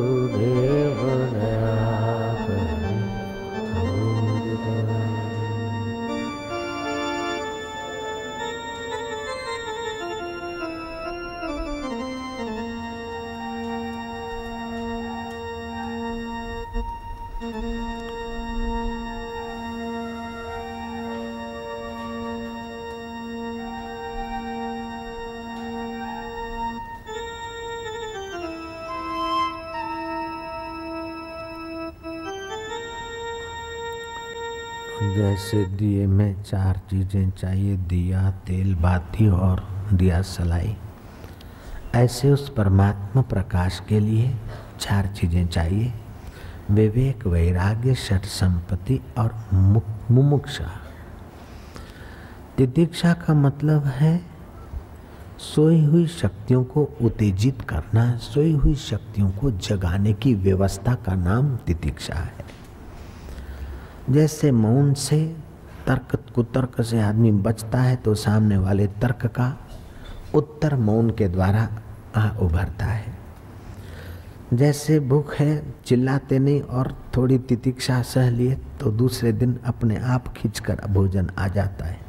जैसे 35.41 35.63
दिए 35.65 36.05
में 36.07 36.43
चार 36.43 36.79
चीज़ें, 36.89 37.31
चाहिए, 37.31 37.77
दिया, 37.77 38.29
तेल, 38.47 38.73
बाती 38.75 39.27
और 39.27 39.63
दिया 39.93 40.21
सलाई। 40.21 40.75
ऐसे 41.95 42.29
उस 42.31 42.49
परमात्मा 42.49 43.21
प्रकाश 43.21 43.81
के 43.89 43.99
लिए 43.99 44.29
चार 44.79 45.07
चीज़ें 45.07 45.47
चाहिए। 45.47 45.93
विवेक, 46.71 47.25
वैराग्य, 47.27 47.95
षट 47.95 48.25
संपत्ति 48.25 48.99
और 49.17 49.35
मुमुक्षा। 50.11 50.69
तिदीक्षा 52.57 53.13
का 53.13 53.33
मतलब 53.33 53.85
है 53.85 54.21
सोई 55.39 55.83
हुई 55.85 56.07
शक्तियों 56.07 56.63
को 56.63 56.83
उत्तेजित 57.01 57.61
करना, 57.61 58.15
सोई 58.17 58.53
हुई 58.53 58.75
शक्तियों 58.75 59.31
को 59.31 59.51
जगाने 59.51 60.13
की 60.13 60.33
व्यवस्था 60.35 60.95
का 60.95 61.15
नाम 61.15 61.55
तितिक्षा 61.57 62.15
है। 62.15 62.40
जैसे 64.09 64.51
मौन 64.51 64.93
से 64.93 65.23
तर्क 65.87 66.15
कुतर्क 66.35 66.81
से 66.81 66.99
आदमी 67.01 67.31
बचता 67.31 67.81
है 67.81 67.95
तो 67.95 68.13
सामने 68.15 68.57
वाले 68.57 68.87
तर्क 69.01 69.25
का 69.27 69.55
उत्तर 70.35 70.75
मौन 70.75 71.09
के 71.09 71.27
द्वारा 71.27 71.67
आ 72.15 72.29
उभरता 72.37 72.85
है। 72.85 73.13
जैसे 74.53 74.99
भूख 74.99 75.33
है, 75.35 75.73
चिल्लाते 75.85 76.39
नहीं 76.39 76.61
और 76.61 76.95
थोड़ी 77.17 77.37
तितिक्षा 77.39 78.01
सह 78.01 78.29
लिए 78.29 78.55
तो 78.79 78.91
दूसरे 78.91 79.31
दिन 79.31 79.59
अपने 79.65 79.97
आप 79.97 80.27
खींचकर 80.27 80.81
भोजन 80.89 81.29
आ 81.37 81.47
जाता 81.47 81.85
है। 81.85 81.99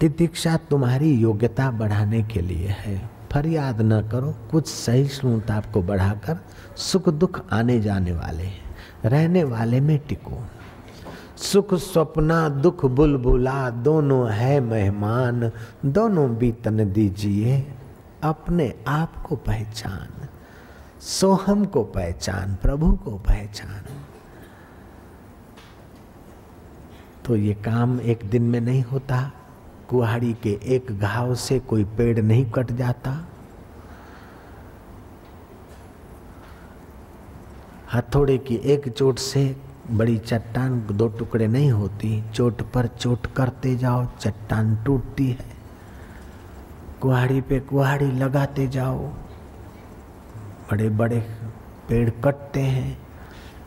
तितिक्षा 0.00 0.56
तुम्हारी 0.70 1.12
योग्यता 1.12 1.70
बढ़ाने 1.70 2.22
के 2.22 2.40
लिए 2.40 2.74
है। 2.78 3.10
फरियाद 3.32 3.80
न 3.82 4.00
करो, 4.08 4.34
कुछ 4.50 4.68
सहिष्णुता 4.68 5.62
को 5.72 5.82
बढ़ाकर 5.82 6.38
सुख 6.76 7.08
दुख 7.08 7.40
आने 7.52 7.80
जाने 7.80 8.12
वाले 8.12 8.42
हैं। 8.42 8.63
रहने 9.04 9.44
वाले 9.44 9.80
में 9.80 9.98
टिको। 9.98 10.42
सुख, 11.36 11.74
स्वप्ना, 11.74 12.48
दुख, 12.48 12.84
बुलबुला, 12.84 13.70
दोनों 13.70 14.30
है 14.30 14.60
मेहमान, 14.60 15.50
दोनों 15.86 16.36
बीतन 16.36 16.92
दीजिए, 16.92 17.66
अपने 18.22 18.74
आप 18.88 19.16
को 19.22 19.36
पहचान, 19.36 20.28
सोहम 21.00 21.64
को 21.64 21.82
पहचान, 21.84 22.54
प्रभु 22.54 22.92
को 22.92 23.10
पहचान। 23.10 23.82
तो 27.24 27.36
ये 27.36 27.54
काम 27.54 28.00
एक 28.00 28.24
दिन 28.24 28.42
में 28.42 28.60
नहीं 28.60 28.82
होता, 28.82 29.32
कुहाड़ी 29.88 30.32
के 30.42 30.60
एक 30.64 30.98
घाव 30.98 31.34
से 31.34 31.58
कोई 31.58 31.84
पेड़ 31.84 32.20
नहीं 32.20 32.50
कट 32.50 32.72
जाता। 32.72 33.26
हथौड़े 37.92 38.38
की 38.38 38.54
एक 38.54 38.88
चोट 38.88 39.18
से 39.18 39.56
बड़ी 39.90 40.18
चट्टान 40.18 40.86
दो 40.90 41.08
टुकड़े 41.08 41.46
नहीं 41.46 41.70
होती। 41.70 42.24
चोट 42.34 42.62
पर 42.62 42.86
चोट 42.86 43.26
करते 43.26 43.76
जाओ, 43.76 44.06
चट्टान 44.20 44.84
टूटती 44.84 45.30
है। 45.30 45.54
कुहाड़ी 47.00 47.40
पे 47.40 47.60
कुहाड़ी 47.60 48.12
लगाते 48.12 48.68
जाओ। 48.68 48.98
बड़े 50.70 50.88
बड़े 50.88 51.20
पेड़ 51.88 52.10
कटते 52.10 52.60
हैं। 52.60 52.98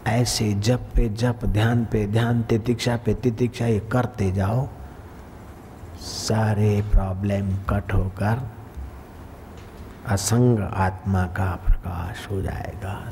ऐसे 0.08 0.54
जप 0.54 0.90
पे 0.96 1.10
जप, 1.10 1.40
ध्यान 1.46 1.86
पे 1.86 2.08
ध्यान, 2.08 2.42
तितिक्षा 2.42 2.98
पे 2.98 3.14
तितिक्षा 3.14 3.66
ये 3.66 3.80
करते 3.80 4.32
जाओ। 4.32 4.68
सारे 6.00 6.82
प्रॉब्लम 6.92 7.58
कट 7.58 7.94
होकर 7.94 8.52
असंग 10.08 10.60
आत्मा 10.60 11.24
का 11.24 11.60
प्रकाश 11.66 12.28
हो 12.32 12.42
जाएगा। 12.42 13.12